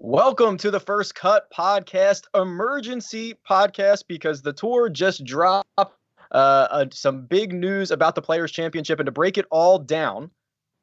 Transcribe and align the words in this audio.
Welcome 0.00 0.58
to 0.58 0.70
the 0.70 0.78
First 0.78 1.16
Cut 1.16 1.50
Podcast, 1.50 2.26
emergency 2.32 3.34
podcast, 3.48 4.04
because 4.06 4.40
the 4.40 4.52
tour 4.52 4.88
just 4.88 5.24
dropped 5.24 5.68
uh, 5.76 5.84
uh, 6.30 6.86
some 6.92 7.22
big 7.26 7.52
news 7.52 7.90
about 7.90 8.14
the 8.14 8.22
Players' 8.22 8.52
Championship. 8.52 9.00
And 9.00 9.06
to 9.06 9.12
break 9.12 9.38
it 9.38 9.46
all 9.50 9.76
down, 9.76 10.30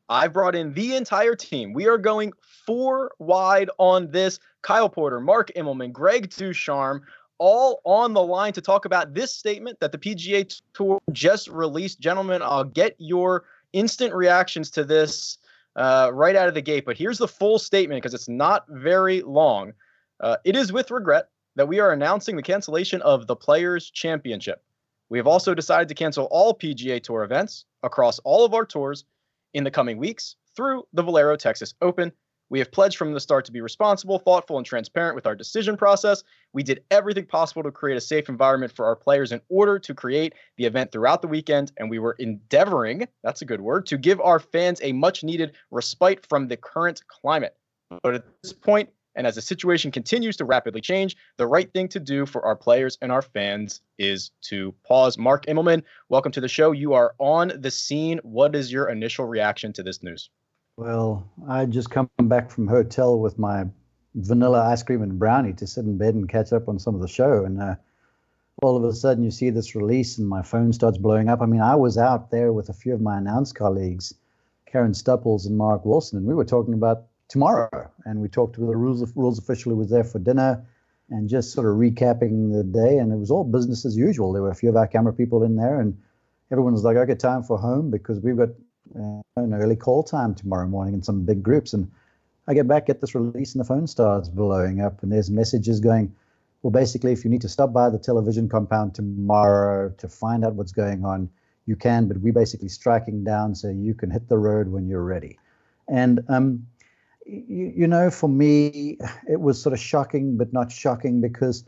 I've 0.09 0.33
brought 0.33 0.53
in 0.53 0.73
the 0.73 0.97
entire 0.97 1.33
team. 1.33 1.71
We 1.71 1.87
are 1.87 1.97
going 1.97 2.33
four 2.65 3.13
wide 3.17 3.69
on 3.77 4.11
this. 4.11 4.37
Kyle 4.63 4.89
Porter, 4.89 5.21
Mark 5.21 5.49
Immelman, 5.55 5.93
Greg 5.93 6.29
Ducharme, 6.29 7.01
all 7.37 7.79
on 7.85 8.13
the 8.13 8.21
line 8.21 8.51
to 8.51 8.61
talk 8.61 8.83
about 8.83 9.13
this 9.13 9.33
statement 9.33 9.79
that 9.79 9.93
the 9.93 9.97
PGA 9.97 10.61
Tour 10.73 10.99
just 11.13 11.47
released. 11.47 12.01
Gentlemen, 12.01 12.41
I'll 12.41 12.65
get 12.65 12.95
your 12.97 13.45
instant 13.71 14.13
reactions 14.13 14.69
to 14.71 14.83
this 14.83 15.37
uh, 15.75 16.09
right 16.13 16.35
out 16.35 16.47
of 16.47 16.53
the 16.53 16.61
gate. 16.61 16.85
But 16.85 16.97
here's 16.97 17.17
the 17.17 17.27
full 17.27 17.59
statement 17.59 18.01
because 18.01 18.13
it's 18.13 18.29
not 18.29 18.65
very 18.69 19.21
long. 19.21 19.73
Uh, 20.19 20.37
it 20.45 20.55
is 20.55 20.71
with 20.71 20.91
regret 20.91 21.29
that 21.55 21.67
we 21.67 21.79
are 21.79 21.91
announcing 21.91 22.35
the 22.35 22.41
cancellation 22.41 23.01
of 23.01 23.27
the 23.27 23.35
Players' 23.35 23.89
Championship. 23.89 24.61
We 25.09 25.19
have 25.19 25.27
also 25.27 25.53
decided 25.53 25.87
to 25.89 25.95
cancel 25.95 26.25
all 26.25 26.53
PGA 26.53 27.01
Tour 27.01 27.23
events 27.23 27.65
across 27.83 28.19
all 28.19 28.43
of 28.43 28.53
our 28.53 28.65
tours 28.65 29.05
in 29.53 29.63
the 29.63 29.71
coming 29.71 29.97
weeks 29.97 30.35
through 30.55 30.87
the 30.93 31.03
Valero 31.03 31.35
Texas 31.35 31.73
Open. 31.81 32.11
We 32.49 32.59
have 32.59 32.71
pledged 32.71 32.97
from 32.97 33.11
the 33.11 33.19
start 33.19 33.45
to 33.45 33.51
be 33.51 33.61
responsible, 33.61 34.19
thoughtful, 34.19 34.57
and 34.57 34.65
transparent 34.65 35.15
with 35.15 35.25
our 35.25 35.35
decision 35.35 35.75
process. 35.75 36.23
We 36.53 36.61
did 36.61 36.83
everything 36.91 37.25
possible 37.25 37.63
to 37.63 37.71
create 37.71 37.97
a 37.97 38.01
safe 38.01 38.29
environment 38.29 38.71
for 38.71 38.85
our 38.85 38.95
players 38.95 39.31
in 39.31 39.41
order 39.49 39.79
to 39.79 39.93
create 39.93 40.33
the 40.57 40.65
event 40.65 40.91
throughout 40.91 41.21
the 41.21 41.27
weekend, 41.27 41.71
and 41.77 41.89
we 41.89 41.99
were 41.99 42.15
endeavoring 42.19 43.07
that's 43.23 43.41
a 43.41 43.45
good 43.45 43.61
word 43.61 43.87
to 43.87 43.97
give 43.97 44.21
our 44.21 44.39
fans 44.39 44.79
a 44.83 44.91
much 44.91 45.23
needed 45.23 45.55
respite 45.71 46.25
from 46.27 46.47
the 46.47 46.57
current 46.57 47.01
climate. 47.07 47.55
But 48.03 48.15
at 48.15 48.23
this 48.43 48.53
point, 48.53 48.89
and 49.15 49.25
as 49.25 49.35
the 49.35 49.41
situation 49.41 49.91
continues 49.91 50.37
to 50.37 50.45
rapidly 50.45 50.81
change, 50.81 51.15
the 51.37 51.47
right 51.47 51.71
thing 51.71 51.87
to 51.89 51.99
do 51.99 52.25
for 52.25 52.45
our 52.45 52.55
players 52.55 52.97
and 53.01 53.11
our 53.11 53.21
fans 53.21 53.81
is 53.97 54.31
to 54.41 54.73
pause. 54.85 55.17
Mark 55.17 55.45
Immelman, 55.45 55.83
welcome 56.09 56.31
to 56.33 56.41
the 56.41 56.49
show. 56.49 56.73
You 56.73 56.93
are 56.93 57.15
on 57.17 57.53
the 57.57 57.71
scene. 57.71 58.19
What 58.23 58.55
is 58.55 58.71
your 58.71 58.89
initial 58.89 59.25
reaction 59.25 59.71
to 59.73 59.83
this 59.83 60.03
news? 60.03 60.29
Well, 60.77 61.29
I 61.47 61.65
just 61.65 61.89
come 61.89 62.09
back 62.23 62.51
from 62.51 62.67
hotel 62.67 63.17
with 63.17 63.39
my 63.39 63.65
vanilla 64.13 64.61
ice 64.61 64.83
cream 64.83 65.01
and 65.03 65.17
brownie 65.17 65.53
to 65.53 65.67
sit 65.67 65.85
in 65.85 65.97
bed 65.97 66.15
and 66.15 66.27
catch 66.27 66.51
up 66.51 66.67
on 66.67 66.79
some 66.79 66.95
of 66.95 67.01
the 67.01 67.07
show. 67.07 67.45
And 67.45 67.61
uh, 67.61 67.75
all 68.61 68.75
of 68.75 68.83
a 68.83 68.93
sudden, 68.93 69.23
you 69.23 69.31
see 69.31 69.49
this 69.51 69.73
release, 69.73 70.17
and 70.17 70.27
my 70.27 70.41
phone 70.41 70.73
starts 70.73 70.97
blowing 70.97 71.29
up. 71.29 71.41
I 71.41 71.45
mean, 71.45 71.61
I 71.61 71.75
was 71.75 71.97
out 71.97 72.29
there 72.29 72.51
with 72.51 72.67
a 72.67 72.73
few 72.73 72.93
of 72.93 72.99
my 72.99 73.17
announced 73.17 73.55
colleagues, 73.55 74.13
Karen 74.65 74.93
Stupples 74.93 75.45
and 75.45 75.57
Mark 75.57 75.85
Wilson, 75.85 76.17
and 76.17 76.27
we 76.27 76.33
were 76.33 76.43
talking 76.43 76.73
about 76.73 77.03
tomorrow. 77.29 77.89
And 78.03 78.19
we 78.19 78.27
talked 78.27 78.55
to 78.55 78.65
the 78.65 78.75
rules 78.75 79.15
rules 79.15 79.39
official 79.39 79.71
who 79.71 79.77
was 79.77 79.89
there 79.89 80.03
for 80.03 80.19
dinner, 80.19 80.65
and 81.09 81.29
just 81.29 81.53
sort 81.53 81.67
of 81.67 81.75
recapping 81.77 82.51
the 82.51 82.63
day. 82.65 82.97
And 82.97 83.13
it 83.13 83.17
was 83.17 83.31
all 83.31 83.45
business 83.45 83.85
as 83.85 83.95
usual. 83.95 84.33
There 84.33 84.41
were 84.41 84.51
a 84.51 84.55
few 84.55 84.69
of 84.69 84.75
our 84.75 84.87
camera 84.87 85.13
people 85.13 85.43
in 85.43 85.55
there, 85.55 85.79
and 85.79 85.97
everyone 86.51 86.73
was 86.73 86.83
like, 86.83 86.97
"Okay, 86.97 87.15
time 87.15 87.43
for 87.43 87.57
home," 87.57 87.91
because 87.91 88.19
we've 88.19 88.35
got 88.35 88.49
an 88.93 89.53
early 89.53 89.75
call 89.75 90.03
time 90.03 90.35
tomorrow 90.35 90.67
morning 90.67 90.93
in 90.93 91.03
some 91.03 91.23
big 91.23 91.41
groups. 91.41 91.73
And 91.73 91.91
I 92.47 92.53
get 92.53 92.67
back, 92.67 92.85
get 92.85 93.01
this 93.01 93.15
release, 93.15 93.53
and 93.53 93.59
the 93.59 93.67
phone 93.67 93.87
starts 93.87 94.29
blowing 94.29 94.81
up, 94.81 95.01
and 95.01 95.11
there's 95.11 95.31
messages 95.31 95.79
going, 95.79 96.13
well, 96.61 96.71
basically, 96.71 97.11
if 97.11 97.23
you 97.23 97.29
need 97.29 97.41
to 97.41 97.49
stop 97.49 97.73
by 97.73 97.89
the 97.89 97.99
television 97.99 98.49
compound 98.49 98.95
tomorrow 98.95 99.89
to 99.97 100.09
find 100.09 100.45
out 100.45 100.55
what's 100.55 100.71
going 100.71 101.05
on, 101.05 101.29
you 101.65 101.75
can, 101.75 102.07
but 102.07 102.17
we're 102.17 102.33
basically 102.33 102.69
striking 102.69 103.23
down 103.23 103.55
so 103.55 103.69
you 103.69 103.93
can 103.93 104.11
hit 104.11 104.29
the 104.29 104.37
road 104.37 104.67
when 104.69 104.87
you're 104.87 105.03
ready. 105.03 105.37
And, 105.87 106.21
um, 106.29 106.67
you, 107.25 107.73
you 107.75 107.87
know, 107.87 108.11
for 108.11 108.29
me, 108.29 108.97
it 109.27 109.39
was 109.39 109.61
sort 109.61 109.73
of 109.73 109.79
shocking, 109.79 110.37
but 110.37 110.53
not 110.53 110.71
shocking 110.71 111.21
because 111.21 111.65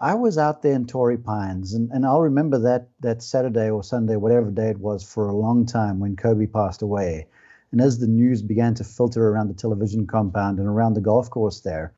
I 0.00 0.14
was 0.14 0.38
out 0.38 0.62
there 0.62 0.72
in 0.72 0.86
Torrey 0.86 1.18
Pines, 1.18 1.74
and, 1.74 1.90
and 1.90 2.06
I'll 2.06 2.22
remember 2.22 2.58
that 2.58 2.88
that 3.00 3.22
Saturday 3.22 3.68
or 3.68 3.84
Sunday, 3.84 4.16
whatever 4.16 4.50
day 4.50 4.70
it 4.70 4.80
was, 4.80 5.04
for 5.04 5.28
a 5.28 5.36
long 5.36 5.66
time 5.66 6.00
when 6.00 6.16
Kobe 6.16 6.46
passed 6.46 6.80
away. 6.80 7.26
And 7.70 7.80
as 7.80 7.98
the 7.98 8.06
news 8.06 8.42
began 8.42 8.74
to 8.74 8.84
filter 8.84 9.28
around 9.28 9.48
the 9.48 9.54
television 9.54 10.06
compound 10.06 10.58
and 10.58 10.66
around 10.66 10.94
the 10.94 11.00
golf 11.00 11.28
course 11.28 11.60
there, 11.60 11.92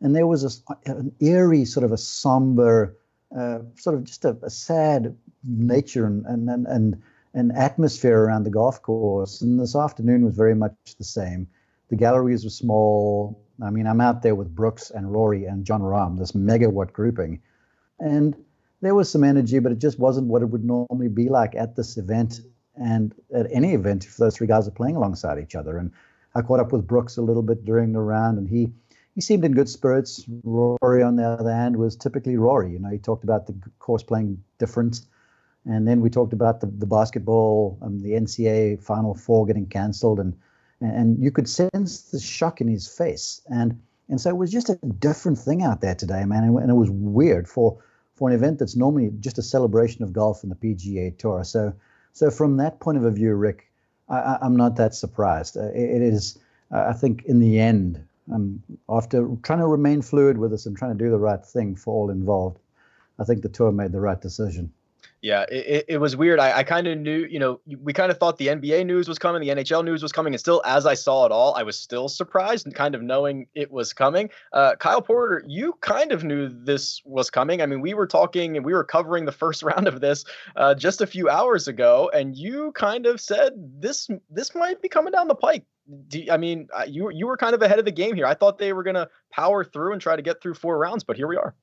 and 0.00 0.14
there 0.14 0.26
was 0.26 0.44
a, 0.44 0.90
an 0.90 1.12
eerie, 1.20 1.64
sort 1.64 1.84
of 1.84 1.92
a 1.92 1.96
somber, 1.96 2.96
uh, 3.36 3.60
sort 3.76 3.94
of 3.96 4.04
just 4.04 4.24
a, 4.24 4.36
a 4.42 4.50
sad 4.50 5.16
nature 5.44 6.06
and, 6.06 6.26
and, 6.26 6.48
and, 6.48 6.66
and 6.66 7.02
an 7.34 7.52
atmosphere 7.52 8.18
around 8.18 8.44
the 8.44 8.50
golf 8.50 8.82
course. 8.82 9.40
And 9.40 9.60
this 9.60 9.76
afternoon 9.76 10.24
was 10.24 10.34
very 10.34 10.54
much 10.54 10.74
the 10.98 11.04
same. 11.04 11.48
The 11.88 11.96
galleries 11.96 12.44
were 12.44 12.50
small. 12.50 13.40
I 13.62 13.70
mean, 13.70 13.86
I'm 13.86 14.00
out 14.00 14.22
there 14.22 14.34
with 14.34 14.54
Brooks 14.54 14.90
and 14.90 15.12
Rory 15.12 15.44
and 15.44 15.64
Jon 15.64 15.82
Rahm, 15.82 16.18
this 16.18 16.32
megawatt 16.32 16.92
grouping. 16.92 17.40
And 17.98 18.36
there 18.80 18.94
was 18.94 19.10
some 19.10 19.24
energy, 19.24 19.58
but 19.58 19.72
it 19.72 19.78
just 19.78 19.98
wasn't 19.98 20.28
what 20.28 20.42
it 20.42 20.46
would 20.46 20.64
normally 20.64 21.08
be 21.08 21.28
like 21.28 21.54
at 21.56 21.74
this 21.74 21.96
event 21.96 22.40
and 22.76 23.14
at 23.34 23.46
any 23.50 23.74
event 23.74 24.04
if 24.04 24.16
those 24.16 24.36
three 24.36 24.46
guys 24.46 24.68
are 24.68 24.72
playing 24.72 24.96
alongside 24.96 25.38
each 25.38 25.56
other. 25.56 25.78
And 25.78 25.90
I 26.34 26.42
caught 26.42 26.60
up 26.60 26.72
with 26.72 26.86
Brooks 26.86 27.16
a 27.16 27.22
little 27.22 27.42
bit 27.42 27.64
during 27.64 27.92
the 27.92 28.00
round, 28.00 28.38
and 28.38 28.48
he 28.48 28.72
he 29.14 29.20
seemed 29.20 29.44
in 29.44 29.52
good 29.52 29.68
spirits. 29.68 30.24
Rory, 30.44 31.02
on 31.02 31.16
the 31.16 31.24
other 31.24 31.52
hand, 31.52 31.76
was 31.76 31.96
typically 31.96 32.36
Rory. 32.36 32.72
You 32.72 32.78
know, 32.78 32.90
he 32.90 32.98
talked 32.98 33.24
about 33.24 33.46
the 33.46 33.54
course 33.80 34.04
playing 34.04 34.40
different, 34.58 35.00
and 35.64 35.88
then 35.88 36.00
we 36.00 36.10
talked 36.10 36.32
about 36.32 36.60
the 36.60 36.66
the 36.66 36.86
basketball, 36.86 37.78
um, 37.82 38.00
the 38.00 38.12
NCAA 38.12 38.80
Final 38.80 39.14
Four 39.14 39.46
getting 39.46 39.66
cancelled, 39.66 40.20
and 40.20 40.34
and 40.80 41.22
you 41.22 41.30
could 41.30 41.48
sense 41.48 42.02
the 42.02 42.20
shock 42.20 42.60
in 42.60 42.68
his 42.68 42.88
face. 42.88 43.40
And 43.46 43.80
and 44.08 44.20
so 44.20 44.30
it 44.30 44.36
was 44.36 44.50
just 44.50 44.70
a 44.70 44.76
different 44.76 45.38
thing 45.38 45.62
out 45.62 45.82
there 45.82 45.94
today, 45.94 46.24
man. 46.24 46.44
And, 46.44 46.58
and 46.58 46.70
it 46.70 46.74
was 46.74 46.90
weird 46.90 47.48
for 47.48 47.78
for 48.14 48.28
an 48.28 48.34
event 48.34 48.58
that's 48.58 48.76
normally 48.76 49.12
just 49.20 49.38
a 49.38 49.42
celebration 49.42 50.02
of 50.02 50.12
golf 50.12 50.42
and 50.42 50.50
the 50.50 50.56
PGA 50.56 51.16
Tour. 51.16 51.44
So 51.44 51.72
so 52.12 52.30
from 52.30 52.56
that 52.56 52.80
point 52.80 52.98
of 52.98 53.14
view, 53.14 53.34
Rick, 53.34 53.70
I, 54.08 54.38
am 54.42 54.56
not 54.56 54.76
that 54.76 54.94
surprised. 54.94 55.56
Uh, 55.56 55.68
it, 55.68 55.90
it 55.96 56.02
is, 56.02 56.38
uh, 56.72 56.86
I 56.88 56.92
think, 56.92 57.24
in 57.24 57.40
the 57.40 57.60
end, 57.60 58.04
um, 58.32 58.62
after 58.88 59.28
trying 59.42 59.60
to 59.60 59.66
remain 59.66 60.02
fluid 60.02 60.38
with 60.38 60.52
us 60.52 60.66
and 60.66 60.76
trying 60.76 60.96
to 60.96 61.04
do 61.04 61.10
the 61.10 61.18
right 61.18 61.44
thing 61.44 61.76
for 61.76 61.94
all 61.94 62.10
involved, 62.10 62.58
I 63.18 63.24
think 63.24 63.42
the 63.42 63.48
tour 63.48 63.72
made 63.72 63.92
the 63.92 64.00
right 64.00 64.20
decision. 64.20 64.72
Yeah, 65.20 65.46
it, 65.50 65.86
it 65.88 65.98
was 65.98 66.14
weird. 66.16 66.38
I, 66.38 66.58
I 66.58 66.62
kind 66.62 66.86
of 66.86 66.96
knew, 66.96 67.26
you 67.28 67.40
know, 67.40 67.60
we 67.82 67.92
kind 67.92 68.12
of 68.12 68.18
thought 68.18 68.38
the 68.38 68.48
NBA 68.48 68.86
news 68.86 69.08
was 69.08 69.18
coming, 69.18 69.40
the 69.40 69.48
NHL 69.48 69.84
news 69.84 70.00
was 70.00 70.12
coming, 70.12 70.32
and 70.32 70.38
still, 70.38 70.62
as 70.64 70.86
I 70.86 70.94
saw 70.94 71.26
it 71.26 71.32
all, 71.32 71.54
I 71.56 71.64
was 71.64 71.76
still 71.76 72.08
surprised 72.08 72.66
and 72.66 72.74
kind 72.74 72.94
of 72.94 73.02
knowing 73.02 73.48
it 73.54 73.72
was 73.72 73.92
coming. 73.92 74.30
Uh, 74.52 74.76
Kyle 74.76 75.02
Porter, 75.02 75.42
you 75.48 75.74
kind 75.80 76.12
of 76.12 76.22
knew 76.22 76.48
this 76.48 77.02
was 77.04 77.30
coming. 77.30 77.60
I 77.60 77.66
mean, 77.66 77.80
we 77.80 77.94
were 77.94 78.06
talking 78.06 78.56
and 78.56 78.64
we 78.64 78.72
were 78.72 78.84
covering 78.84 79.24
the 79.24 79.32
first 79.38 79.64
round 79.64 79.88
of 79.88 80.00
this 80.00 80.24
uh, 80.54 80.76
just 80.76 81.00
a 81.00 81.06
few 81.06 81.28
hours 81.28 81.66
ago, 81.66 82.10
and 82.14 82.36
you 82.36 82.70
kind 82.72 83.04
of 83.04 83.20
said 83.20 83.52
this 83.80 84.08
this 84.30 84.54
might 84.54 84.80
be 84.80 84.88
coming 84.88 85.12
down 85.12 85.26
the 85.26 85.34
pike. 85.34 85.64
You, 86.12 86.30
I 86.30 86.36
mean, 86.36 86.68
uh, 86.78 86.84
you 86.86 87.10
you 87.10 87.26
were 87.26 87.36
kind 87.36 87.54
of 87.54 87.62
ahead 87.62 87.80
of 87.80 87.84
the 87.84 87.90
game 87.90 88.14
here. 88.14 88.26
I 88.26 88.34
thought 88.34 88.58
they 88.58 88.72
were 88.72 88.84
going 88.84 88.94
to 88.94 89.08
power 89.32 89.64
through 89.64 89.94
and 89.94 90.00
try 90.00 90.14
to 90.14 90.22
get 90.22 90.40
through 90.40 90.54
four 90.54 90.78
rounds, 90.78 91.02
but 91.02 91.16
here 91.16 91.26
we 91.26 91.36
are. 91.36 91.56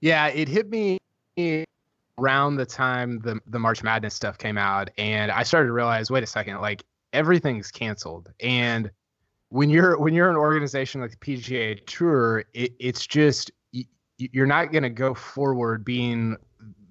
Yeah, 0.00 0.26
it 0.26 0.48
hit 0.48 0.68
me 0.68 0.98
around 2.18 2.56
the 2.56 2.66
time 2.66 3.20
the 3.20 3.40
the 3.46 3.58
March 3.58 3.82
Madness 3.82 4.14
stuff 4.14 4.38
came 4.38 4.58
out, 4.58 4.90
and 4.98 5.30
I 5.30 5.42
started 5.42 5.68
to 5.68 5.72
realize, 5.72 6.10
wait 6.10 6.22
a 6.22 6.26
second, 6.26 6.60
like 6.60 6.84
everything's 7.12 7.70
canceled. 7.70 8.32
And 8.40 8.90
when 9.48 9.70
you're 9.70 9.98
when 9.98 10.14
you're 10.14 10.30
an 10.30 10.36
organization 10.36 11.00
like 11.00 11.12
the 11.12 11.16
PGA 11.16 11.84
Tour, 11.86 12.44
it, 12.54 12.72
it's 12.78 13.06
just 13.06 13.50
you're 14.18 14.46
not 14.46 14.72
going 14.72 14.82
to 14.82 14.90
go 14.90 15.14
forward 15.14 15.84
being 15.84 16.36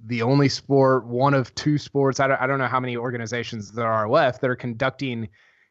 the 0.06 0.22
only 0.22 0.48
sport, 0.48 1.08
one 1.08 1.34
of 1.34 1.54
two 1.56 1.78
sports. 1.78 2.20
I 2.20 2.28
don't, 2.28 2.40
I 2.40 2.46
don't 2.46 2.60
know 2.60 2.68
how 2.68 2.80
many 2.80 2.96
organizations 2.96 3.72
there 3.72 3.92
are 3.92 4.08
left 4.08 4.42
that 4.42 4.50
are 4.50 4.56
conducting 4.56 5.28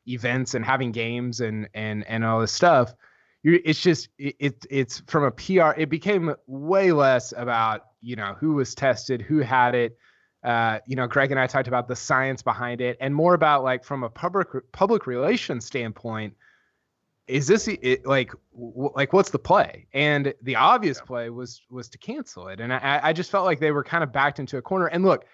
events 0.08 0.54
and 0.54 0.64
having 0.64 0.92
games 0.92 1.40
and 1.40 1.68
and 1.74 2.04
and 2.06 2.24
all 2.24 2.40
this 2.40 2.52
stuff. 2.52 2.94
You're, 3.42 3.60
it's 3.64 3.80
just 3.80 4.08
it, 4.18 4.36
it 4.38 4.66
it's 4.70 5.02
from 5.06 5.24
a 5.24 5.30
PR. 5.30 5.78
It 5.78 5.88
became 5.88 6.34
way 6.46 6.92
less 6.92 7.32
about 7.36 7.86
you 8.04 8.16
know 8.16 8.36
who 8.38 8.54
was 8.54 8.74
tested, 8.74 9.22
who 9.22 9.38
had 9.38 9.74
it. 9.74 9.98
Uh, 10.44 10.78
you 10.86 10.94
know, 10.94 11.06
Greg 11.06 11.30
and 11.30 11.40
I 11.40 11.46
talked 11.46 11.68
about 11.68 11.88
the 11.88 11.96
science 11.96 12.42
behind 12.42 12.80
it, 12.80 12.98
and 13.00 13.14
more 13.14 13.34
about 13.34 13.64
like 13.64 13.82
from 13.82 14.04
a 14.04 14.10
public 14.10 14.48
public 14.72 15.06
relations 15.06 15.64
standpoint. 15.64 16.34
Is 17.26 17.46
this 17.46 17.66
it, 17.68 18.04
like 18.04 18.32
w- 18.52 18.92
like 18.94 19.14
what's 19.14 19.30
the 19.30 19.38
play? 19.38 19.86
And 19.94 20.34
the 20.42 20.56
obvious 20.56 20.98
yeah. 20.98 21.06
play 21.06 21.30
was 21.30 21.62
was 21.70 21.88
to 21.88 21.98
cancel 21.98 22.48
it, 22.48 22.60
and 22.60 22.72
I, 22.72 23.00
I 23.02 23.12
just 23.14 23.30
felt 23.30 23.46
like 23.46 23.60
they 23.60 23.72
were 23.72 23.84
kind 23.84 24.04
of 24.04 24.12
backed 24.12 24.38
into 24.38 24.58
a 24.58 24.62
corner. 24.62 24.86
And 24.86 25.04
look, 25.04 25.24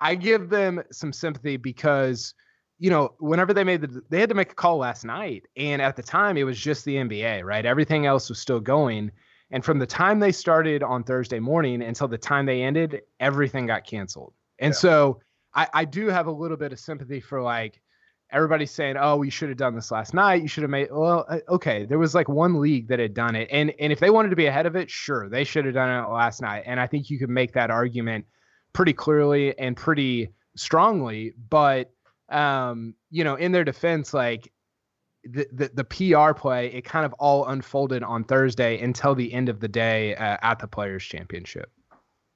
I 0.00 0.16
give 0.16 0.50
them 0.50 0.82
some 0.90 1.12
sympathy 1.12 1.56
because 1.56 2.34
you 2.80 2.88
know, 2.88 3.12
whenever 3.18 3.52
they 3.52 3.62
made 3.62 3.82
the, 3.82 4.02
they 4.08 4.18
had 4.18 4.30
to 4.30 4.34
make 4.34 4.52
a 4.52 4.54
call 4.54 4.78
last 4.78 5.04
night, 5.04 5.46
and 5.54 5.80
at 5.82 5.96
the 5.96 6.02
time 6.02 6.36
it 6.38 6.44
was 6.44 6.58
just 6.58 6.84
the 6.86 6.96
NBA, 6.96 7.44
right? 7.44 7.66
Everything 7.66 8.06
else 8.06 8.30
was 8.30 8.38
still 8.38 8.58
going, 8.58 9.12
and 9.50 9.64
from 9.64 9.78
the 9.78 9.86
time 9.86 10.20
they 10.20 10.32
started 10.32 10.82
on 10.82 11.02
Thursday 11.02 11.40
morning 11.40 11.82
until 11.82 12.08
the 12.08 12.18
time 12.18 12.46
they 12.46 12.62
ended, 12.62 13.02
everything 13.18 13.66
got 13.66 13.84
canceled. 13.84 14.32
And 14.58 14.72
yeah. 14.72 14.78
so 14.78 15.20
I, 15.54 15.68
I 15.74 15.84
do 15.84 16.08
have 16.08 16.26
a 16.26 16.32
little 16.32 16.56
bit 16.56 16.72
of 16.72 16.78
sympathy 16.78 17.20
for 17.20 17.42
like 17.42 17.80
everybody's 18.32 18.70
saying, 18.70 18.96
"Oh, 18.98 19.16
we 19.16 19.30
should 19.30 19.48
have 19.48 19.58
done 19.58 19.74
this 19.74 19.90
last 19.90 20.14
night. 20.14 20.42
You 20.42 20.48
should 20.48 20.62
have 20.62 20.70
made." 20.70 20.88
Well, 20.90 21.26
uh, 21.28 21.38
okay, 21.48 21.84
there 21.84 21.98
was 21.98 22.14
like 22.14 22.28
one 22.28 22.60
league 22.60 22.88
that 22.88 22.98
had 22.98 23.14
done 23.14 23.34
it, 23.34 23.48
and 23.50 23.72
and 23.80 23.92
if 23.92 23.98
they 23.98 24.10
wanted 24.10 24.30
to 24.30 24.36
be 24.36 24.46
ahead 24.46 24.66
of 24.66 24.76
it, 24.76 24.90
sure, 24.90 25.28
they 25.28 25.44
should 25.44 25.64
have 25.64 25.74
done 25.74 26.04
it 26.04 26.08
last 26.08 26.40
night. 26.40 26.64
And 26.66 26.78
I 26.78 26.86
think 26.86 27.10
you 27.10 27.18
could 27.18 27.30
make 27.30 27.52
that 27.52 27.70
argument 27.70 28.26
pretty 28.72 28.92
clearly 28.92 29.58
and 29.58 29.76
pretty 29.76 30.30
strongly. 30.56 31.34
But 31.48 31.90
um, 32.28 32.94
you 33.10 33.24
know, 33.24 33.34
in 33.34 33.52
their 33.52 33.64
defense, 33.64 34.14
like 34.14 34.52
the, 35.24 35.46
the, 35.52 35.70
the 35.74 35.84
PR 35.84 36.32
play, 36.32 36.68
it 36.72 36.84
kind 36.84 37.04
of 37.04 37.12
all 37.14 37.46
unfolded 37.46 38.02
on 38.02 38.24
Thursday 38.24 38.80
until 38.80 39.14
the 39.14 39.32
end 39.32 39.48
of 39.48 39.60
the 39.60 39.68
day 39.68 40.14
uh, 40.16 40.36
at 40.42 40.58
the 40.58 40.66
Players 40.66 41.04
Championship. 41.04 41.70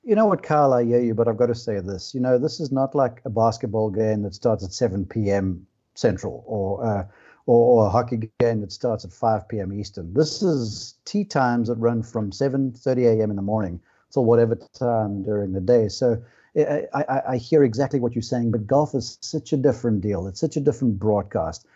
You 0.02 0.14
know 0.14 0.26
what, 0.26 0.42
Kyle? 0.42 0.74
I 0.74 0.84
hear 0.84 1.00
you, 1.00 1.14
but 1.14 1.28
I've 1.28 1.38
got 1.38 1.46
to 1.46 1.54
say 1.54 1.80
this. 1.80 2.14
You 2.14 2.20
know, 2.20 2.38
this 2.38 2.60
is 2.60 2.70
not 2.70 2.94
like 2.94 3.22
a 3.24 3.30
basketball 3.30 3.90
game 3.90 4.22
that 4.22 4.34
starts 4.34 4.62
at 4.62 4.72
7 4.72 5.06
p.m. 5.06 5.66
Central 5.94 6.44
or, 6.46 6.84
uh, 6.84 7.04
or, 7.46 7.84
or 7.84 7.86
a 7.86 7.90
hockey 7.90 8.30
game 8.38 8.60
that 8.60 8.72
starts 8.72 9.04
at 9.04 9.12
5 9.12 9.48
p.m. 9.48 9.72
Eastern. 9.72 10.12
This 10.12 10.42
is 10.42 10.96
tee 11.06 11.24
times 11.24 11.68
that 11.68 11.76
run 11.76 12.02
from 12.02 12.32
7:30 12.32 13.18
a.m. 13.18 13.30
in 13.30 13.36
the 13.36 13.42
morning 13.42 13.80
till 14.12 14.26
whatever 14.26 14.56
time 14.74 15.22
during 15.22 15.52
the 15.52 15.60
day. 15.60 15.88
So 15.88 16.22
I, 16.56 16.86
I, 16.92 17.22
I 17.30 17.36
hear 17.36 17.64
exactly 17.64 17.98
what 17.98 18.14
you're 18.14 18.22
saying, 18.22 18.50
but 18.50 18.66
golf 18.66 18.94
is 18.94 19.18
such 19.22 19.52
a 19.52 19.56
different 19.56 20.02
deal. 20.02 20.26
It's 20.26 20.40
such 20.40 20.56
a 20.56 20.60
different 20.60 20.98
broadcast 20.98 21.66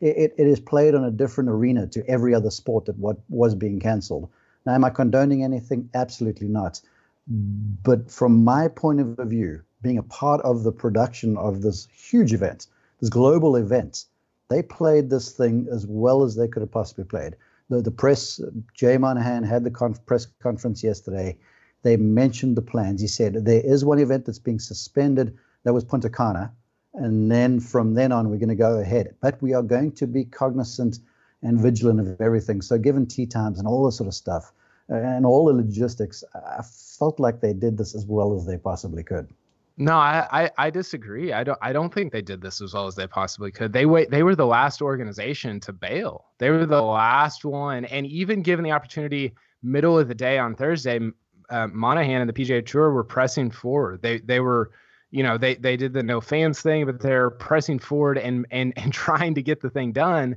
it, 0.00 0.34
it 0.36 0.46
is 0.46 0.60
played 0.60 0.94
on 0.94 1.04
a 1.04 1.10
different 1.10 1.50
arena 1.50 1.86
to 1.88 2.06
every 2.08 2.34
other 2.34 2.50
sport 2.50 2.86
that 2.86 2.98
what 2.98 3.18
was 3.28 3.54
being 3.54 3.80
cancelled. 3.80 4.28
Now, 4.64 4.74
am 4.74 4.84
I 4.84 4.90
condoning 4.90 5.42
anything? 5.42 5.88
Absolutely 5.94 6.48
not. 6.48 6.80
But 7.28 8.10
from 8.10 8.44
my 8.44 8.68
point 8.68 9.00
of 9.00 9.28
view, 9.28 9.62
being 9.82 9.98
a 9.98 10.02
part 10.02 10.40
of 10.42 10.64
the 10.64 10.72
production 10.72 11.36
of 11.36 11.62
this 11.62 11.88
huge 11.92 12.32
event, 12.32 12.66
this 13.00 13.10
global 13.10 13.56
event, 13.56 14.04
they 14.48 14.62
played 14.62 15.10
this 15.10 15.32
thing 15.32 15.66
as 15.70 15.86
well 15.86 16.22
as 16.22 16.36
they 16.36 16.48
could 16.48 16.62
have 16.62 16.70
possibly 16.70 17.04
played. 17.04 17.36
The, 17.68 17.82
the 17.82 17.90
press, 17.90 18.40
Jay 18.74 18.96
Monahan 18.96 19.42
had 19.42 19.64
the 19.64 19.70
conf- 19.70 20.04
press 20.06 20.26
conference 20.40 20.84
yesterday. 20.84 21.36
They 21.82 21.96
mentioned 21.96 22.56
the 22.56 22.62
plans. 22.62 23.00
He 23.00 23.08
said 23.08 23.44
there 23.44 23.60
is 23.64 23.84
one 23.84 23.98
event 23.98 24.24
that's 24.24 24.38
being 24.38 24.60
suspended. 24.60 25.36
That 25.64 25.74
was 25.74 25.84
Punta 25.84 26.08
Cana 26.08 26.52
and 26.96 27.30
then 27.30 27.60
from 27.60 27.94
then 27.94 28.10
on 28.10 28.30
we're 28.30 28.38
going 28.38 28.48
to 28.48 28.54
go 28.54 28.78
ahead. 28.78 29.14
But 29.20 29.40
we 29.40 29.54
are 29.54 29.62
going 29.62 29.92
to 29.92 30.06
be 30.06 30.24
cognizant 30.24 30.98
and 31.42 31.60
vigilant 31.60 32.00
of 32.00 32.20
everything. 32.20 32.62
So 32.62 32.78
given 32.78 33.06
tee 33.06 33.26
times 33.26 33.58
and 33.58 33.68
all 33.68 33.84
this 33.84 33.96
sort 33.96 34.08
of 34.08 34.14
stuff 34.14 34.52
uh, 34.90 34.96
and 34.96 35.26
all 35.26 35.46
the 35.46 35.52
logistics 35.52 36.24
i 36.34 36.62
felt 36.98 37.20
like 37.20 37.40
they 37.40 37.52
did 37.52 37.76
this 37.76 37.94
as 37.94 38.06
well 38.06 38.34
as 38.34 38.46
they 38.46 38.56
possibly 38.56 39.02
could. 39.02 39.28
No 39.78 39.92
I, 39.92 40.26
I, 40.32 40.50
I 40.56 40.70
disagree. 40.70 41.32
I 41.34 41.44
don't 41.44 41.58
i 41.60 41.72
don't 41.72 41.92
think 41.92 42.12
they 42.12 42.22
did 42.22 42.40
this 42.40 42.62
as 42.62 42.72
well 42.72 42.86
as 42.86 42.94
they 42.94 43.06
possibly 43.06 43.52
could. 43.52 43.72
They 43.72 43.84
wait 43.84 44.10
they 44.10 44.22
were 44.22 44.34
the 44.34 44.46
last 44.46 44.80
organization 44.80 45.60
to 45.60 45.72
bail. 45.72 46.24
They 46.38 46.50
were 46.50 46.66
the 46.66 46.82
last 46.82 47.44
one. 47.44 47.84
And 47.84 48.06
even 48.06 48.42
given 48.42 48.64
the 48.64 48.72
opportunity 48.72 49.34
middle 49.62 49.98
of 49.98 50.08
the 50.08 50.14
day 50.14 50.38
on 50.38 50.54
thursday 50.54 51.00
uh, 51.50 51.66
monahan 51.68 52.22
and 52.22 52.28
the 52.28 52.32
pga 52.32 52.64
tour 52.64 52.90
were 52.90 53.04
pressing 53.04 53.50
forward. 53.50 54.00
They 54.00 54.18
they 54.20 54.40
were 54.40 54.70
you 55.10 55.22
know 55.22 55.38
they 55.38 55.54
they 55.54 55.76
did 55.76 55.92
the 55.92 56.02
no 56.02 56.20
fans 56.20 56.60
thing 56.60 56.86
but 56.86 57.00
they're 57.00 57.30
pressing 57.30 57.78
forward 57.78 58.18
and 58.18 58.46
and 58.50 58.72
and 58.76 58.92
trying 58.92 59.34
to 59.34 59.42
get 59.42 59.60
the 59.60 59.70
thing 59.70 59.92
done. 59.92 60.36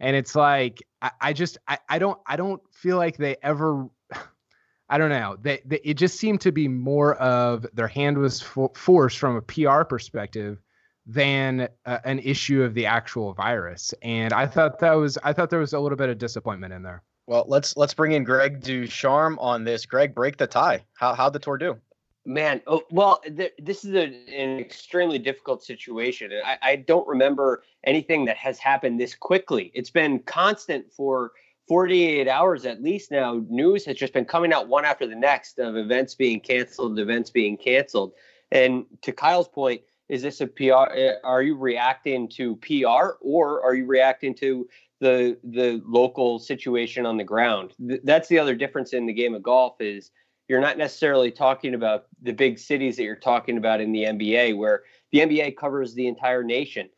And 0.00 0.16
it's 0.16 0.34
like 0.34 0.82
i, 1.00 1.10
I 1.20 1.32
just 1.32 1.58
I, 1.68 1.78
I 1.88 1.98
don't 1.98 2.18
i 2.26 2.36
don't 2.36 2.62
feel 2.72 2.96
like 2.96 3.16
they 3.16 3.36
ever 3.42 3.88
i 4.88 4.98
don't 4.98 5.10
know 5.10 5.36
they, 5.40 5.62
they 5.64 5.80
it 5.84 5.94
just 5.94 6.18
seemed 6.18 6.40
to 6.42 6.52
be 6.52 6.68
more 6.68 7.14
of 7.14 7.66
their 7.72 7.88
hand 7.88 8.18
was 8.18 8.40
for, 8.40 8.70
forced 8.74 9.18
from 9.18 9.36
a 9.36 9.42
pr 9.42 9.84
perspective 9.84 10.58
than 11.04 11.68
uh, 11.84 11.98
an 12.04 12.20
issue 12.20 12.62
of 12.62 12.74
the 12.74 12.86
actual 12.86 13.32
virus. 13.32 13.94
And 14.02 14.32
i 14.32 14.46
thought 14.46 14.80
that 14.80 14.94
was 14.94 15.18
i 15.22 15.32
thought 15.32 15.50
there 15.50 15.60
was 15.60 15.72
a 15.72 15.80
little 15.80 15.96
bit 15.96 16.08
of 16.08 16.18
disappointment 16.18 16.72
in 16.72 16.82
there. 16.82 17.02
Well 17.28 17.44
let's 17.46 17.76
let's 17.76 17.94
bring 17.94 18.12
in 18.12 18.24
greg 18.24 18.60
ducharme 18.60 19.38
on 19.38 19.62
this. 19.62 19.86
Greg 19.86 20.14
break 20.16 20.36
the 20.36 20.48
tie. 20.48 20.84
How 20.94 21.14
how'd 21.14 21.32
the 21.32 21.38
tour 21.38 21.58
do 21.58 21.78
Man, 22.24 22.62
oh, 22.68 22.82
well, 22.90 23.20
th- 23.36 23.54
this 23.58 23.84
is 23.84 23.94
a, 23.94 24.04
an 24.04 24.60
extremely 24.60 25.18
difficult 25.18 25.64
situation. 25.64 26.30
I, 26.44 26.56
I 26.62 26.76
don't 26.76 27.06
remember 27.08 27.64
anything 27.84 28.24
that 28.26 28.36
has 28.36 28.58
happened 28.58 29.00
this 29.00 29.14
quickly. 29.14 29.72
It's 29.74 29.90
been 29.90 30.20
constant 30.20 30.92
for 30.92 31.32
48 31.66 32.28
hours 32.28 32.64
at 32.64 32.82
least 32.82 33.10
now. 33.10 33.42
News 33.48 33.84
has 33.86 33.96
just 33.96 34.12
been 34.12 34.24
coming 34.24 34.52
out 34.52 34.68
one 34.68 34.84
after 34.84 35.06
the 35.06 35.16
next 35.16 35.58
of 35.58 35.76
events 35.76 36.14
being 36.14 36.38
canceled, 36.38 36.98
events 36.98 37.30
being 37.30 37.56
canceled. 37.56 38.12
And 38.52 38.84
to 39.02 39.12
Kyle's 39.12 39.48
point, 39.48 39.82
is 40.08 40.22
this 40.22 40.40
a 40.40 40.46
PR? 40.46 40.92
Eh, 40.94 41.14
are 41.24 41.42
you 41.42 41.56
reacting 41.56 42.28
to 42.30 42.56
PR 42.56 43.16
or 43.20 43.62
are 43.64 43.74
you 43.74 43.86
reacting 43.86 44.34
to 44.36 44.68
the 45.00 45.38
the 45.42 45.82
local 45.86 46.38
situation 46.38 47.06
on 47.06 47.16
the 47.16 47.24
ground? 47.24 47.72
Th- 47.88 48.00
that's 48.04 48.28
the 48.28 48.38
other 48.38 48.54
difference 48.54 48.92
in 48.92 49.06
the 49.06 49.12
game 49.12 49.34
of 49.34 49.42
golf 49.42 49.80
is 49.80 50.10
you're 50.52 50.60
not 50.60 50.76
necessarily 50.76 51.30
talking 51.30 51.72
about 51.72 52.08
the 52.20 52.32
big 52.34 52.58
cities 52.58 52.98
that 52.98 53.04
you're 53.04 53.16
talking 53.16 53.56
about 53.56 53.80
in 53.80 53.90
the 53.90 54.04
NBA, 54.04 54.54
where 54.54 54.82
the 55.10 55.20
NBA 55.20 55.56
covers 55.56 55.94
the 55.94 56.06
entire 56.06 56.42
nation. 56.42 56.90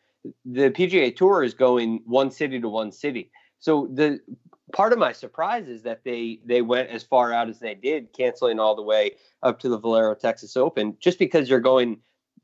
The 0.45 0.73
PGA 0.73 1.15
Tour 1.15 1.45
is 1.45 1.55
going 1.55 2.03
one 2.05 2.33
city 2.33 2.59
to 2.59 2.69
one 2.69 2.91
city. 2.91 3.31
So 3.61 3.89
the 3.95 4.19
part 4.73 4.93
of 4.93 4.99
my 4.99 5.13
surprise 5.13 5.69
is 5.69 5.85
that 5.85 6.03
they 6.03 6.41
they 6.45 6.63
went 6.63 6.91
as 6.91 7.05
far 7.05 7.33
out 7.33 7.49
as 7.49 7.61
they 7.61 7.77
did, 7.77 8.13
canceling 8.13 8.59
all 8.59 8.75
the 8.75 8.83
way 8.83 9.13
up 9.45 9.61
to 9.61 9.69
the 9.69 9.79
Valero 9.79 10.17
Texas 10.17 10.57
Open, 10.57 10.97
just 10.99 11.21
because 11.21 11.49
you're 11.49 11.61
going 11.61 11.99